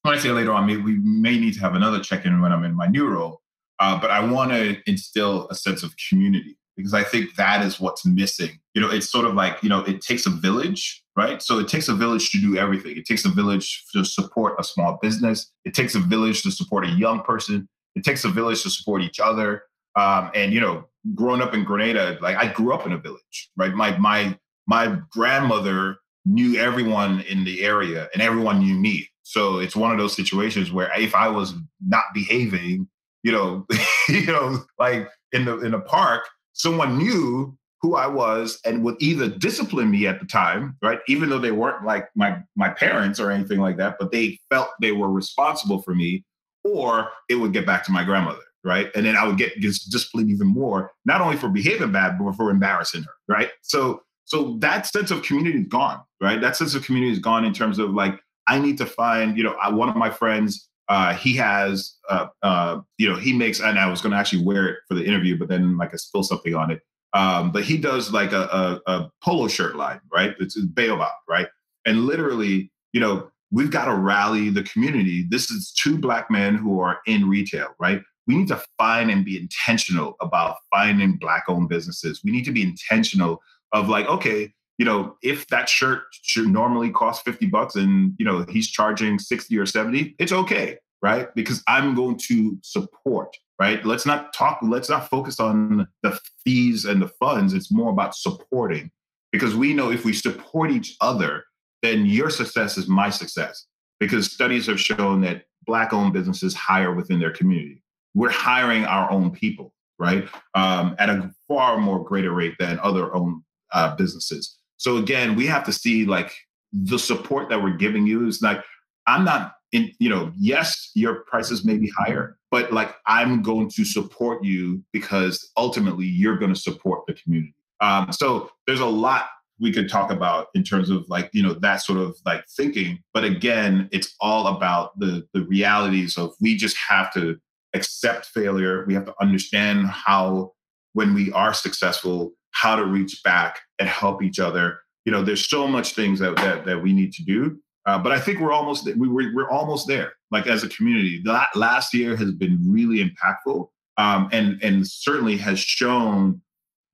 [0.03, 2.63] When I say later on, maybe we may need to have another check-in when I'm
[2.63, 3.41] in my new role.
[3.83, 7.81] Uh, but I want to instill a sense of community because I think that is
[7.81, 8.51] what's missing.
[8.73, 11.41] You know, it's sort of like, you know, it takes a village, right?
[11.41, 12.95] So it takes a village to do everything.
[12.95, 15.51] It takes a village to support a small business.
[15.65, 17.67] It takes a village to support a young person.
[17.95, 19.63] It takes a village to support each other.
[19.97, 23.51] Um, and you know, growing up in Grenada, like I grew up in a village,
[23.57, 23.73] right?
[23.73, 29.09] My my my grandmother knew everyone in the area, and everyone knew me.
[29.23, 31.53] So it's one of those situations where if I was
[31.85, 32.87] not behaving,
[33.23, 33.65] you know,
[34.09, 38.95] you know, like in the in the park, someone knew who I was and would
[38.99, 40.99] either discipline me at the time, right?
[41.09, 44.69] Even though they weren't like my my parents or anything like that, but they felt
[44.81, 46.23] they were responsible for me,
[46.63, 48.89] or it would get back to my grandmother, right?
[48.95, 52.49] And then I would get disciplined even more, not only for behaving bad, but for
[52.49, 53.51] embarrassing her, right?
[53.61, 56.39] So so that sense of community is gone, right?
[56.39, 59.43] That sense of community is gone in terms of like I need to find, you
[59.43, 63.59] know, I, one of my friends uh, he has, uh, uh, you know, he makes,
[63.59, 65.97] and I was going to actually wear it for the interview, but then like I
[65.97, 66.81] spilled something on it.
[67.13, 70.33] Um, but he does like a, a, a, polo shirt line, right?
[70.39, 71.47] It's Baobab, right?
[71.85, 75.25] And literally, you know, we've got to rally the community.
[75.29, 78.01] This is two black men who are in retail, right?
[78.25, 82.21] We need to find and be intentional about finding black owned businesses.
[82.23, 83.41] We need to be intentional
[83.73, 88.25] of like, okay, you know, if that shirt should normally cost 50 bucks and, you
[88.25, 91.33] know, he's charging 60 or 70, it's okay, right?
[91.35, 93.85] Because I'm going to support, right?
[93.85, 97.53] Let's not talk, let's not focus on the fees and the funds.
[97.53, 98.91] It's more about supporting
[99.31, 101.43] because we know if we support each other,
[101.81, 103.67] then your success is my success.
[103.99, 107.83] Because studies have shown that Black owned businesses hire within their community.
[108.15, 110.27] We're hiring our own people, right?
[110.55, 114.57] Um, at a far more greater rate than other owned uh, businesses.
[114.83, 116.35] So again, we have to see like
[116.73, 118.61] the support that we're giving you is like,
[119.07, 123.69] I'm not in, you know, yes, your prices may be higher, but like I'm going
[123.75, 127.55] to support you because ultimately you're going to support the community.
[127.79, 131.53] Um, so there's a lot we could talk about in terms of like you know
[131.53, 136.57] that sort of like thinking but again it's all about the the realities of we
[136.57, 137.37] just have to
[137.75, 140.51] accept failure we have to understand how
[140.93, 144.79] when we are successful how to reach back and help each other.
[145.05, 147.59] You know, there's so much things that, that, that we need to do.
[147.85, 150.13] Uh, but I think we're almost we we're, we're almost there.
[150.31, 155.35] Like as a community, that last year has been really impactful, um, and and certainly
[155.37, 156.41] has shown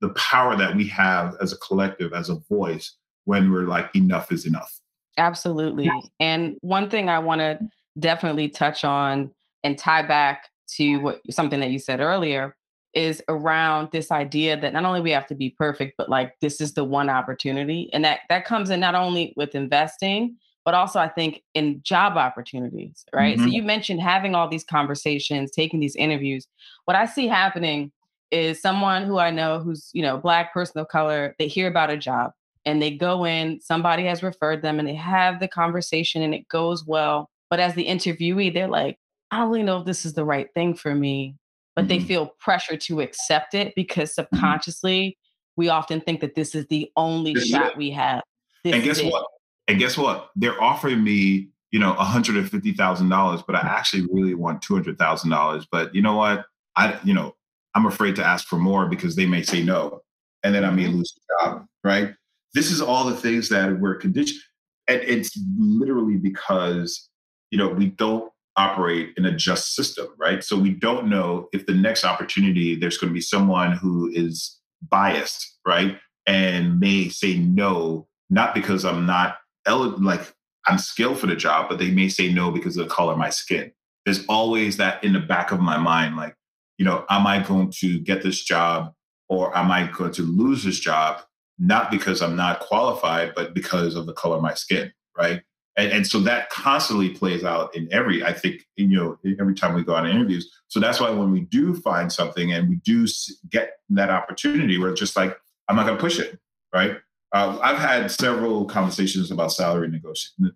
[0.00, 4.32] the power that we have as a collective, as a voice, when we're like enough
[4.32, 4.80] is enough.
[5.16, 5.84] Absolutely.
[5.84, 6.00] Yeah.
[6.18, 7.60] And one thing I want to
[7.98, 9.30] definitely touch on
[9.62, 12.56] and tie back to what something that you said earlier
[12.94, 16.60] is around this idea that not only we have to be perfect but like this
[16.60, 20.98] is the one opportunity and that that comes in not only with investing but also
[20.98, 23.46] i think in job opportunities right mm-hmm.
[23.46, 26.46] so you mentioned having all these conversations taking these interviews
[26.84, 27.92] what i see happening
[28.30, 31.90] is someone who i know who's you know black person of color they hear about
[31.90, 32.32] a job
[32.64, 36.46] and they go in somebody has referred them and they have the conversation and it
[36.48, 38.98] goes well but as the interviewee they're like
[39.30, 41.36] i don't really know if this is the right thing for me
[41.76, 41.88] but mm-hmm.
[41.88, 44.34] they feel pressure to accept it because mm-hmm.
[44.34, 45.16] subconsciously
[45.56, 48.22] we often think that this is the only shot we have.
[48.64, 49.26] This and guess what?
[49.68, 50.30] And guess what?
[50.34, 55.66] They're offering me, you know, $150,000, but I actually really want $200,000.
[55.70, 56.46] But you know what?
[56.76, 57.34] I, you know,
[57.74, 60.00] I'm afraid to ask for more because they may say no.
[60.42, 60.96] And then I may mm-hmm.
[60.96, 62.14] lose the job, right?
[62.54, 64.40] This is all the things that we're conditioned.
[64.88, 67.08] And it's literally because,
[67.50, 70.44] you know, we don't operate in a just system, right?
[70.44, 74.58] So we don't know if the next opportunity there's going to be someone who is
[74.88, 75.98] biased, right?
[76.26, 80.34] And may say no, not because I'm not like
[80.66, 83.18] I'm skilled for the job, but they may say no because of the color of
[83.18, 83.72] my skin.
[84.04, 86.34] There's always that in the back of my mind, like,
[86.78, 88.92] you know, am I going to get this job
[89.28, 91.22] or am I going to lose this job?
[91.58, 95.42] Not because I'm not qualified, but because of the color of my skin, right?
[95.76, 99.74] And, and, so that constantly plays out in every, I think, you know, every time
[99.74, 100.52] we go on interviews.
[100.68, 103.06] So that's why when we do find something and we do
[103.50, 106.38] get that opportunity, we're just like, I'm not going to push it,
[106.74, 106.96] right?
[107.32, 109.88] Uh, I've had several conversations about salary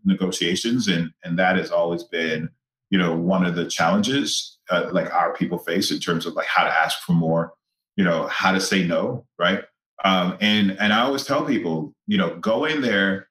[0.04, 2.48] negotiations, and and that has always been,
[2.90, 6.46] you know, one of the challenges uh, like our people face in terms of like
[6.46, 7.52] how to ask for more,
[7.96, 9.62] you know, how to say no, right?
[10.04, 13.28] Um, and and I always tell people, you know, go in there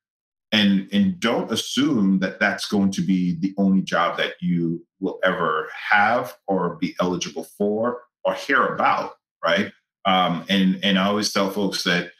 [0.54, 5.20] and and don't assume that that's going to be the only job that you will
[5.24, 9.74] ever have or be eligible for or hear about right?
[10.06, 12.12] Um, and and i always tell folks that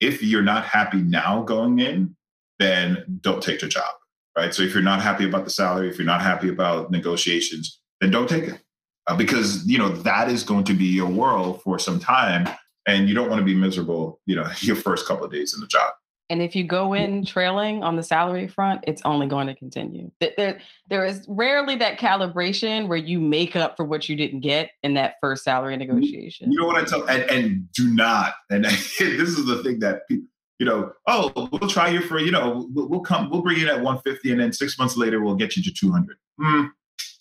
[0.00, 2.16] if you're not happy now going in
[2.58, 3.92] then don't take the job
[4.36, 4.54] right?
[4.54, 8.10] So if you're not happy about the salary if you're not happy about negotiations then
[8.10, 8.62] don't take it
[9.08, 12.48] uh, because you know that is going to be your world for some time
[12.86, 15.60] and you don't want to be miserable you know your first couple of days in
[15.60, 15.90] the job
[16.30, 20.12] and if you go in trailing on the salary front, it's only going to continue.
[20.20, 24.70] There, there is rarely that calibration where you make up for what you didn't get
[24.84, 26.52] in that first salary negotiation.
[26.52, 28.34] You know what I tell, and, and do not.
[28.48, 30.28] And this is the thing that people,
[30.60, 33.66] you know, oh, we'll try you for, you know, we'll, we'll come, we'll bring you
[33.66, 36.16] at 150, and then six months later we'll get you to 200.
[36.40, 36.70] Mm,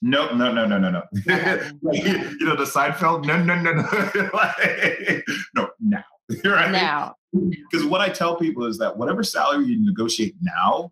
[0.03, 1.03] no, no, no, no, no, no.
[1.91, 4.30] you know, the Seinfeld, no, no, no, no.
[4.36, 6.03] like, no, now.
[6.45, 6.72] right?
[6.72, 7.16] Now.
[7.34, 10.91] Because what I tell people is that whatever salary you negotiate now,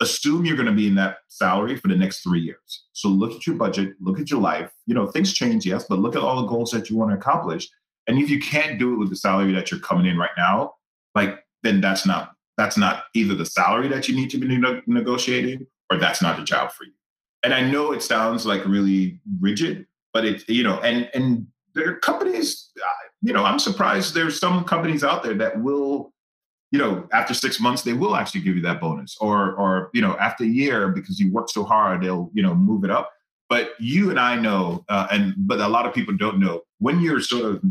[0.00, 2.84] assume you're going to be in that salary for the next three years.
[2.92, 4.70] So look at your budget, look at your life.
[4.86, 7.16] You know, things change, yes, but look at all the goals that you want to
[7.16, 7.68] accomplish.
[8.06, 10.74] And if you can't do it with the salary that you're coming in right now,
[11.14, 14.82] like then that's not that's not either the salary that you need to be ne-
[14.86, 16.92] negotiating or that's not the job for you.
[17.42, 21.90] And I know it sounds like really rigid, but it you know, and and there
[21.90, 22.70] are companies
[23.22, 26.12] you know, I'm surprised there's some companies out there that will,
[26.70, 30.00] you know, after six months they will actually give you that bonus, or or you
[30.00, 33.10] know, after a year because you work so hard they'll you know move it up.
[33.48, 37.00] But you and I know, uh, and but a lot of people don't know when
[37.00, 37.62] you're sort of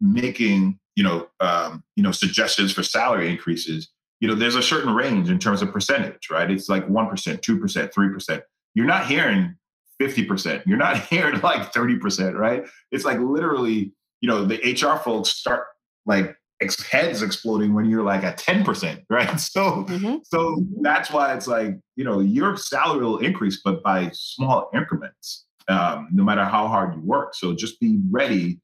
[0.00, 3.88] making you know um, you know suggestions for salary increases.
[4.20, 6.50] You know, there's a certain range in terms of percentage, right?
[6.50, 8.42] It's like one percent, two percent, three percent.
[8.74, 9.56] You're not hearing
[10.00, 10.62] 50%.
[10.66, 12.64] You're not hearing like 30%, right?
[12.90, 15.64] It's like literally you know, the HR folks start
[16.06, 19.40] like ex- heads exploding when you're like at 10%, right?
[19.40, 20.16] So, mm-hmm.
[20.24, 25.46] so that's why it's like, you know, your salary will increase, but by small increments,
[25.68, 27.34] um, no matter how hard you work.
[27.34, 28.60] So just be ready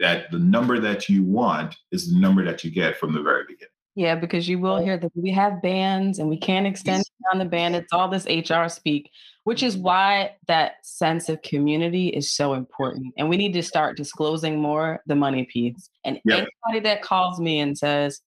[0.00, 3.44] that the number that you want is the number that you get from the very
[3.48, 3.68] beginning.
[3.98, 7.44] Yeah, because you will hear that we have bands and we can't extend on the
[7.44, 7.74] band.
[7.74, 9.10] It's all this HR speak
[9.48, 13.14] which is why that sense of community is so important.
[13.16, 15.88] And we need to start disclosing more the money piece.
[16.04, 16.46] And yep.
[16.66, 18.20] anybody that calls me and says,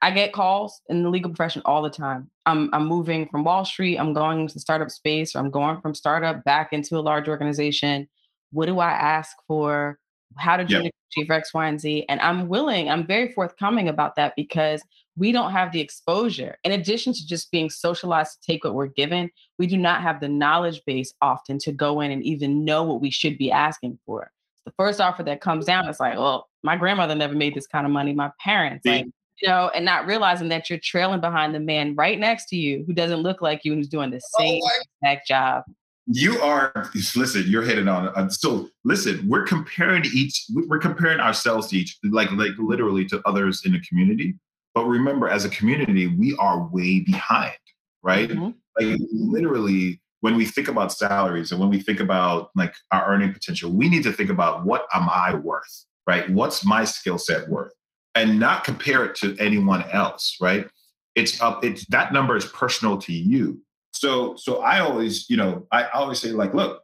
[0.00, 2.30] I get calls in the legal profession all the time.
[2.46, 5.94] I'm I'm moving from Wall Street, I'm going to startup space, or I'm going from
[5.94, 8.08] startup back into a large organization.
[8.50, 9.98] What do I ask for?
[10.36, 12.04] How did you achieve X, Y, and Z?
[12.08, 14.82] And I'm willing, I'm very forthcoming about that because
[15.16, 16.56] we don't have the exposure.
[16.64, 20.20] In addition to just being socialized to take what we're given, we do not have
[20.20, 23.98] the knowledge base often to go in and even know what we should be asking
[24.06, 24.30] for.
[24.64, 27.86] The first offer that comes down, it's like, well, my grandmother never made this kind
[27.86, 28.12] of money.
[28.12, 29.06] My parents, like,
[29.40, 32.84] you know, and not realizing that you're trailing behind the man right next to you
[32.86, 35.64] who doesn't look like you and who's doing the oh same oh exact job.
[36.10, 36.72] You are
[37.14, 37.44] listen.
[37.46, 38.08] You're hitting on.
[38.08, 40.46] Uh, so listen, we're comparing each.
[40.52, 44.34] We're comparing ourselves to each, like like literally to others in the community.
[44.74, 47.56] But remember, as a community, we are way behind,
[48.02, 48.30] right?
[48.30, 48.50] Mm-hmm.
[48.80, 53.32] Like literally, when we think about salaries and when we think about like our earning
[53.32, 56.28] potential, we need to think about what am I worth, right?
[56.30, 57.72] What's my skill set worth?
[58.18, 60.68] and not compare it to anyone else, right?
[61.14, 63.60] It's up, it's that number is personal to you.
[63.98, 66.82] So, so I always, you know, I always say, like, look,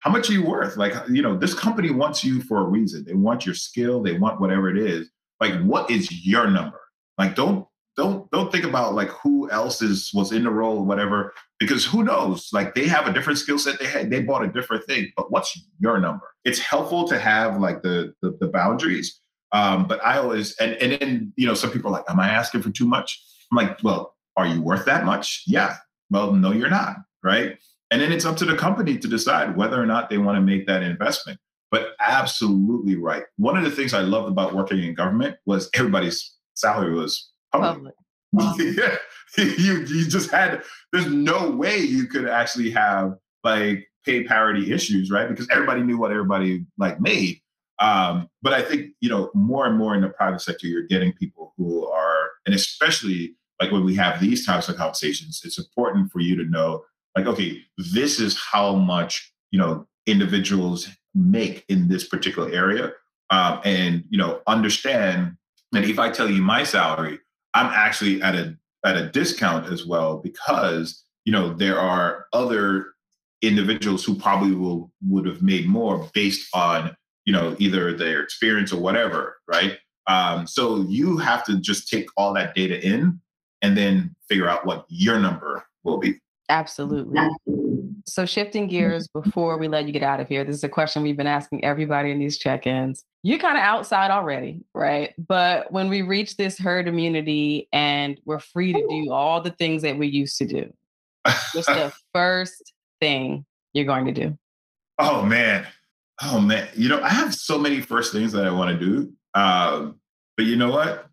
[0.00, 0.76] how much are you worth?
[0.76, 3.04] Like, you know, this company wants you for a reason.
[3.04, 5.10] They want your skill, they want whatever it is.
[5.40, 6.80] Like, what is your number?
[7.18, 11.32] Like, don't don't don't think about like who else is was in the role, whatever,
[11.58, 12.50] because who knows?
[12.52, 13.78] Like they have a different skill set.
[13.78, 15.10] They had they bought a different thing.
[15.16, 16.34] But what's your number?
[16.44, 19.18] It's helpful to have like the the, the boundaries,
[19.52, 22.28] um, but I always and and then you know some people are like, "Am I
[22.28, 25.76] asking for too much?" I'm like, "Well, are you worth that much?" Yeah.
[26.10, 27.58] Well, no, you're not, right?
[27.90, 30.40] And then it's up to the company to decide whether or not they want to
[30.40, 31.38] make that investment.
[31.70, 33.24] But absolutely right.
[33.36, 37.94] One of the things I loved about working in government was everybody's salary was public.
[38.36, 38.76] public.
[38.76, 38.96] yeah.
[39.36, 45.10] you you just had there's no way you could actually have like pay parity issues,
[45.10, 45.28] right?
[45.28, 47.40] Because everybody knew what everybody like made.
[47.78, 51.12] Um, but I think, you know, more and more in the private sector, you're getting
[51.12, 56.10] people who are, and especially like when we have these types of conversations, it's important
[56.10, 56.84] for you to know,
[57.16, 57.60] like, okay,
[57.92, 62.92] this is how much, you know, individuals make in this particular area.
[63.30, 65.36] Um, and, you know, understand
[65.72, 67.18] that if I tell you my salary,
[67.54, 72.92] I'm actually at a at a discount as well because you know there are other
[73.42, 76.94] individuals who probably will would have made more based on
[77.26, 79.78] you know, either their experience or whatever, right?
[80.06, 83.20] Um, so you have to just take all that data in
[83.66, 86.14] and then figure out what your number will be.
[86.48, 87.20] Absolutely.
[88.06, 91.02] So shifting gears before we let you get out of here, this is a question
[91.02, 93.04] we've been asking everybody in these check-ins.
[93.24, 95.12] You're kind of outside already, right?
[95.18, 99.82] But when we reach this herd immunity and we're free to do all the things
[99.82, 100.72] that we used to do,
[101.24, 104.38] what's the first thing you're going to do?
[105.00, 105.66] Oh man.
[106.22, 109.12] Oh man, you know, I have so many first things that I want to do.
[109.34, 110.00] Um,
[110.36, 111.08] but you know what?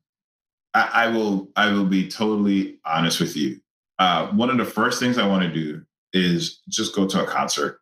[0.73, 3.59] I, I, will I will be totally honest with you.
[3.99, 7.27] Uh, one of the first things I want to do is just go to a
[7.27, 7.79] concert.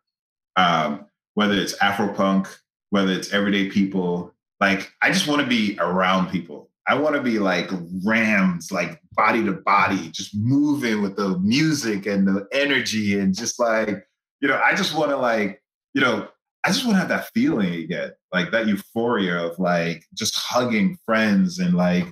[0.56, 2.54] Um, whether it's Afropunk,
[2.90, 6.70] whether it's everyday people, like I just want to be around people.
[6.86, 7.70] I want to be like
[8.04, 13.58] rams, like body to body, just moving with the music and the energy and just
[13.58, 14.06] like,
[14.40, 15.62] you know, I just want to like,
[15.94, 16.28] you know,
[16.64, 20.98] I just want to have that feeling again, like that euphoria of like just hugging
[21.04, 22.06] friends and like,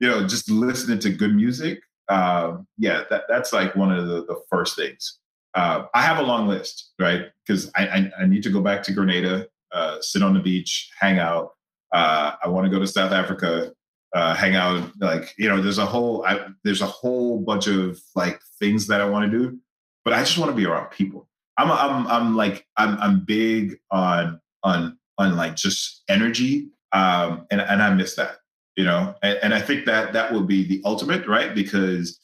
[0.00, 1.80] you know, just listening to good music.
[2.08, 5.18] Um, yeah, that, that's like one of the, the first things.
[5.54, 7.26] Uh, I have a long list, right?
[7.46, 10.90] Because I, I, I, need to go back to Grenada, uh, sit on the beach,
[10.98, 11.52] hang out.
[11.92, 13.72] Uh, I want to go to South Africa,
[14.14, 14.90] uh, hang out.
[15.00, 19.00] Like you know, there's a whole I, there's a whole bunch of like things that
[19.00, 19.58] I want to do,
[20.04, 21.28] but I just want to be around people.
[21.56, 26.68] I'm I'm I'm like I'm I'm big on on on like just energy.
[26.92, 28.38] Um and, and I miss that,
[28.76, 31.54] you know, and, and I think that that will be the ultimate, right?
[31.54, 32.18] Because,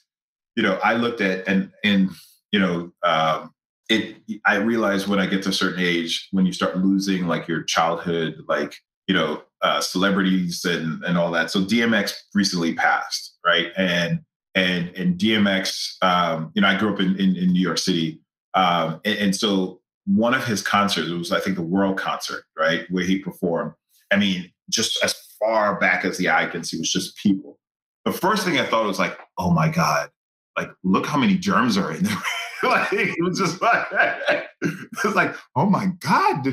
[0.55, 2.11] you know, I looked at and and
[2.53, 3.53] you know, um
[3.88, 7.47] it I realized when I get to a certain age, when you start losing like
[7.47, 8.74] your childhood, like,
[9.07, 11.51] you know, uh, celebrities and and all that.
[11.51, 13.72] So DMX recently passed, right?
[13.76, 14.20] And
[14.55, 18.20] and and DMX, um, you know, I grew up in, in, in New York City,
[18.55, 22.44] um, and, and, so one of his concerts, it was I think the World Concert,
[22.59, 23.72] right, where he performed.
[24.11, 27.59] I mean, just as far back as the eye can see, was just people.
[28.05, 30.11] The first thing I thought was like, oh my god,
[30.57, 32.16] like look how many germs are in there.
[32.62, 33.87] like it was just like
[34.62, 36.47] it's like, oh my god,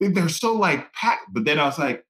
[0.00, 1.32] they're so like packed.
[1.32, 2.04] But then I was like,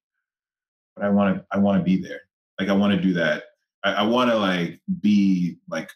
[0.95, 2.21] but I want to, I want to be there.
[2.59, 3.43] Like I want to do that.
[3.83, 5.89] I, I want to like be like,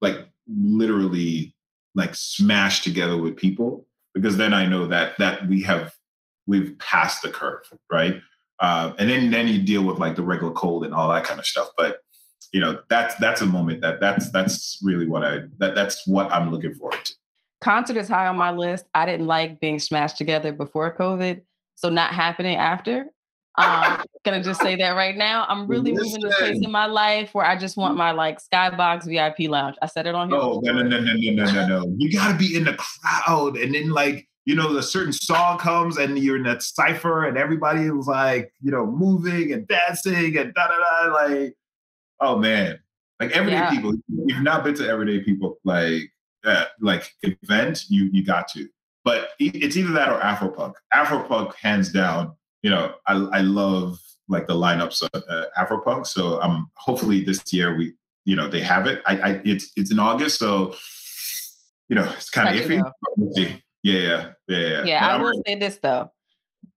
[0.00, 1.54] like literally
[1.94, 5.92] like smash together with people because then I know that that we have
[6.46, 8.20] we've passed the curve, right?
[8.62, 11.40] Uh, and then then you deal with like the regular cold and all that kind
[11.40, 11.68] of stuff.
[11.76, 11.98] But
[12.52, 16.32] you know that's that's a moment that that's that's really what I that that's what
[16.32, 17.14] I'm looking forward to.
[17.60, 18.86] Concert is high on my list.
[18.94, 21.42] I didn't like being smashed together before COVID,
[21.74, 23.06] so not happening after.
[23.56, 25.44] I'm gonna just say that right now.
[25.48, 26.06] I'm really Listen.
[26.06, 29.50] moving to a place in my life where I just want my like skybox VIP
[29.50, 29.76] lounge.
[29.82, 30.38] I said it on here.
[30.40, 31.94] Oh no, no, no, no, no, no, no, no.
[31.98, 35.98] You gotta be in the crowd and then like you know, a certain song comes
[35.98, 40.52] and you're in that cipher and everybody is like, you know, moving and dancing and
[40.54, 41.12] da da da.
[41.12, 41.54] Like,
[42.20, 42.78] oh man,
[43.20, 43.70] like everyday yeah.
[43.70, 43.94] people.
[44.08, 46.10] You've not been to everyday people like
[46.44, 48.68] uh, like event, you you got to.
[49.04, 50.74] But it's either that or Afropunk.
[50.94, 52.34] Afropunk, hands down.
[52.62, 56.06] You know, I I love like the lineups of uh, Afropunk.
[56.06, 59.02] So um, hopefully this year we, you know, they have it.
[59.06, 60.74] I, I it's it's in August, so
[61.88, 63.62] you know it's kind of iffy.
[63.82, 64.84] Yeah, yeah, yeah.
[64.84, 66.10] Yeah, I will say this though.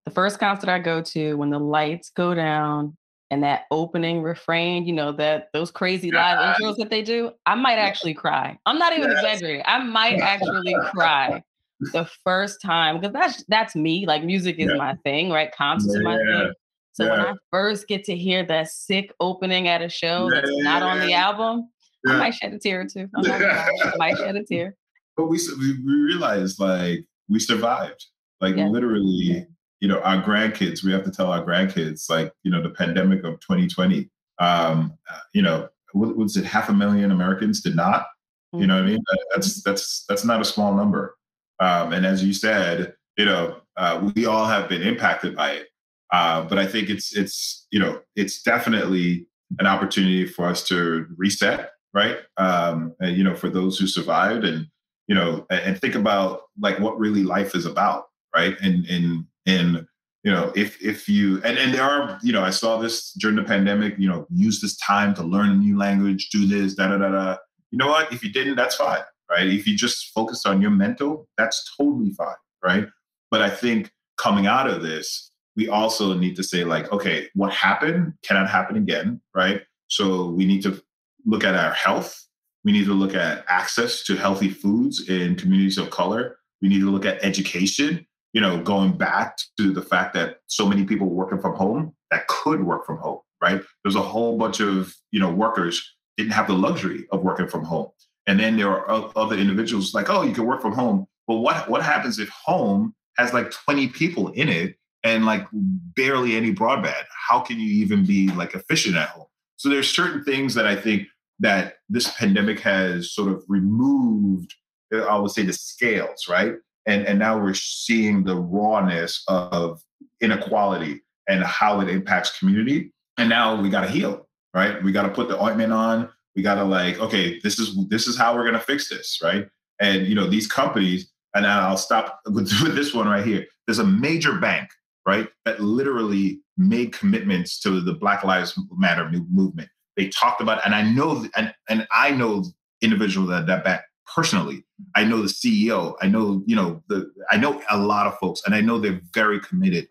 [0.05, 2.95] The first concert I go to, when the lights go down
[3.31, 7.55] and that opening refrain, you know, that those crazy live intros that they do, I
[7.55, 8.57] might actually cry.
[8.65, 9.23] I'm not even yes.
[9.23, 9.63] exaggerating.
[9.65, 11.43] I might actually cry
[11.91, 14.05] the first time because that's that's me.
[14.05, 14.77] Like music is yeah.
[14.77, 15.51] my thing, right?
[15.51, 16.01] Concerts yeah.
[16.01, 16.53] my thing.
[16.93, 17.11] So yeah.
[17.11, 20.99] when I first get to hear that sick opening at a show that's not on
[20.99, 21.69] the album,
[22.07, 23.09] I might shed a tear or two.
[23.15, 24.75] I might shed a tear
[25.17, 28.05] but we we realized like we survived.
[28.41, 28.67] Like yeah.
[28.67, 29.47] literally,
[29.79, 30.83] you know, our grandkids.
[30.83, 34.09] We have to tell our grandkids like you know the pandemic of 2020.
[34.39, 36.45] Um, uh, you know, what was it?
[36.45, 38.01] Half a million Americans did not.
[38.01, 38.61] Mm-hmm.
[38.61, 39.03] You know what I mean?
[39.33, 41.15] That's that's that's not a small number.
[41.59, 45.67] Um, and as you said, you know, uh, we all have been impacted by it.
[46.11, 49.27] Uh, but I think it's it's you know it's definitely
[49.59, 52.17] an opportunity for us to reset, right?
[52.37, 54.67] Um, and, you know, for those who survived and
[55.07, 58.55] you know, and think about like what really life is about, right?
[58.61, 59.87] And and and
[60.23, 63.35] you know, if if you and and there are, you know, I saw this during
[63.35, 63.95] the pandemic.
[63.97, 67.09] You know, use this time to learn a new language, do this, da da da
[67.09, 67.37] da.
[67.71, 68.11] You know what?
[68.11, 69.47] If you didn't, that's fine, right?
[69.47, 72.87] If you just focus on your mental, that's totally fine, right?
[73.29, 77.53] But I think coming out of this, we also need to say like, okay, what
[77.53, 79.61] happened cannot happen again, right?
[79.87, 80.81] So we need to
[81.25, 82.24] look at our health
[82.65, 86.37] we need to look at access to healthy foods in communities of color.
[86.61, 90.67] We need to look at education, you know, going back to the fact that so
[90.67, 93.61] many people working from home that could work from home, right?
[93.83, 97.63] There's a whole bunch of, you know, workers didn't have the luxury of working from
[97.63, 97.89] home.
[98.27, 101.05] And then there are other individuals like, oh, you can work from home.
[101.27, 106.35] But what what happens if home has like 20 people in it and like barely
[106.35, 107.03] any broadband?
[107.29, 109.27] How can you even be like efficient at home?
[109.57, 111.07] So there's certain things that I think
[111.39, 114.53] that this pandemic has sort of removed,
[114.93, 116.53] uh, I would say, the scales, right?
[116.85, 119.81] And, and now we're seeing the rawness of
[120.21, 122.93] inequality and how it impacts community.
[123.17, 124.81] And now we got to heal, right?
[124.83, 126.09] We got to put the ointment on.
[126.35, 129.19] We got to like, okay, this is this is how we're going to fix this,
[129.23, 129.47] right?
[129.79, 133.45] And you know, these companies, and I'll stop with, with this one right here.
[133.65, 134.69] There's a major bank,
[135.07, 140.75] right, that literally made commitments to the Black Lives Matter movement they talked about, and
[140.75, 142.43] I know, and and I know
[142.81, 144.63] individuals that that back personally.
[144.95, 145.95] I know the CEO.
[146.01, 149.01] I know, you know, the I know a lot of folks, and I know they're
[149.13, 149.87] very committed.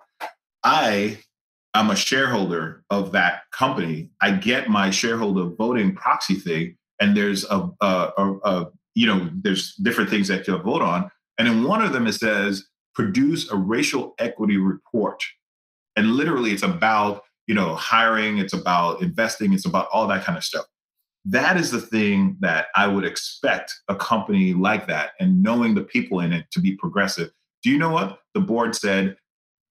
[0.62, 1.18] I
[1.74, 4.11] am a shareholder of that company.
[4.22, 9.28] I get my shareholder voting proxy thing, and there's a, a, a, a you know,
[9.34, 13.50] there's different things that you'll vote on, and in one of them it says produce
[13.50, 15.22] a racial equity report,
[15.96, 20.38] and literally it's about you know, hiring, it's about investing, it's about all that kind
[20.38, 20.66] of stuff.
[21.24, 25.82] That is the thing that I would expect a company like that and knowing the
[25.82, 27.30] people in it to be progressive.
[27.62, 28.18] Do you know what?
[28.34, 29.16] The board said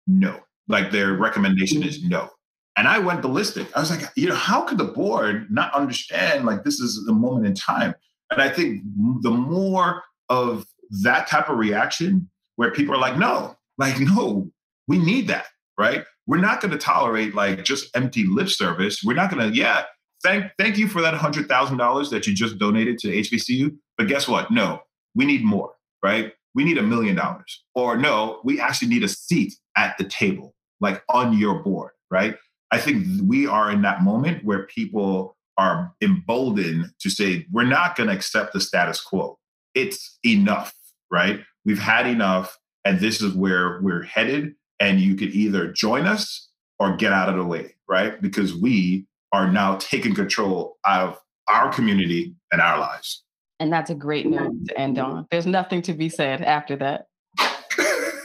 [0.07, 0.41] no.
[0.69, 2.31] Like their recommendation is no.
[2.77, 3.69] And I went ballistic.
[3.77, 7.13] I was like, you know, how could the board not understand like this is the
[7.13, 7.95] moment in time?
[8.31, 8.83] And I think
[9.21, 10.67] the more of
[11.03, 14.51] that type of reaction where people are like, no, like, no,
[14.89, 15.47] we need that,
[15.79, 16.05] right?
[16.27, 19.03] We're not going to tolerate like just empty lip service.
[19.05, 19.85] We're not going to, yeah,
[20.23, 23.77] thank thank you for that hundred thousand dollars that you just donated to HBCU.
[23.99, 24.51] But guess what?
[24.51, 24.83] No,
[25.15, 25.73] we need more,
[26.03, 26.33] right?
[26.55, 27.65] We need a million dollars.
[27.75, 32.37] Or no, we actually need a seat at the table, like on your board, right?
[32.71, 37.97] I think we are in that moment where people are emboldened to say, we're not
[37.97, 39.39] going to accept the status quo.
[39.75, 40.75] It's enough,
[41.11, 41.41] right?
[41.65, 46.49] We've had enough, and this is where we're headed and you could either join us
[46.81, 48.21] or get out of the way, right?
[48.21, 51.17] Because we are now taking control of
[51.49, 53.23] our community and our lives.
[53.61, 55.29] And that's a great note to end on.
[55.31, 57.07] There's nothing to be said after that.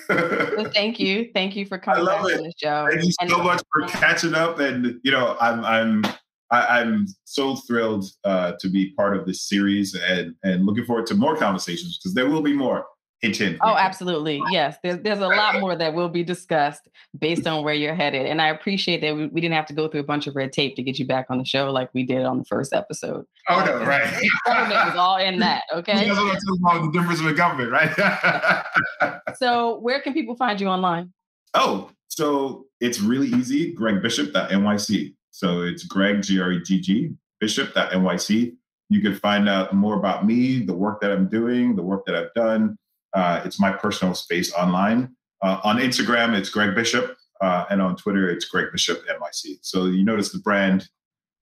[0.08, 1.30] so thank you.
[1.32, 2.38] Thank you for coming back it.
[2.38, 2.88] on the show.
[2.90, 4.58] Thank you so and- much for catching up.
[4.58, 6.06] And you know, I'm I'm
[6.50, 11.06] I, am so thrilled uh, to be part of this series and and looking forward
[11.08, 12.88] to more conversations because there will be more.
[13.24, 14.42] Oh, absolutely.
[14.52, 14.78] Yes.
[14.84, 16.88] There's there's a lot more that will be discussed
[17.18, 18.28] based on where you're headed.
[18.28, 20.54] And I appreciate that we, we didn't have to go through a bunch of red
[20.54, 23.26] tape to get you back on the show like we did on the first episode.
[23.50, 24.04] Oh no, right.
[24.46, 25.64] government was all in that.
[25.74, 26.08] Okay.
[26.08, 29.22] That's what talking about the difference with government, right?
[29.38, 31.14] so where can people find you online?
[31.54, 33.76] Oh, so it's really easy.
[33.76, 35.14] GreggBishop.nyc.
[35.32, 38.56] So it's Gregg G R E G G Bishop.nyc.
[38.90, 42.16] You can find out more about me, the work that I'm doing, the work that
[42.16, 42.78] I've done.
[43.14, 45.16] Uh, it's my personal space online.
[45.42, 49.60] Uh, on Instagram, it's Gregg Bishop, uh, and on Twitter, it's Gregg Bishop NYC.
[49.62, 50.82] So you notice the brand;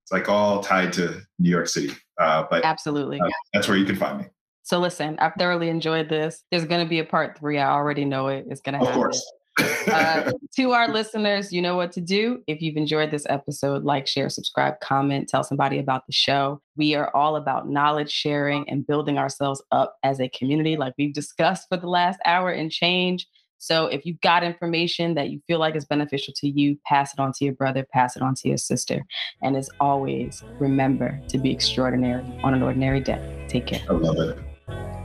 [0.03, 1.93] it's like all tied to New York City.
[2.19, 4.25] Uh, but absolutely, uh, that's where you can find me.
[4.63, 6.43] So listen, I've thoroughly enjoyed this.
[6.49, 7.59] There's going to be a part three.
[7.59, 8.45] I already know it.
[8.49, 8.93] It's going to happen.
[8.93, 9.31] Of course.
[9.57, 12.41] Uh, to our listeners, you know what to do.
[12.47, 16.61] If you've enjoyed this episode, like, share, subscribe, comment, tell somebody about the show.
[16.75, 21.13] We are all about knowledge sharing and building ourselves up as a community, like we've
[21.13, 23.27] discussed for the last hour and change.
[23.57, 27.19] So if you've got information that you feel like is beneficial to you, pass it
[27.19, 29.03] on to your brother, pass it on to your sister.
[29.41, 33.45] And as always, remember to be extraordinary on an ordinary day.
[33.47, 33.81] Take care.
[33.89, 35.04] I love it.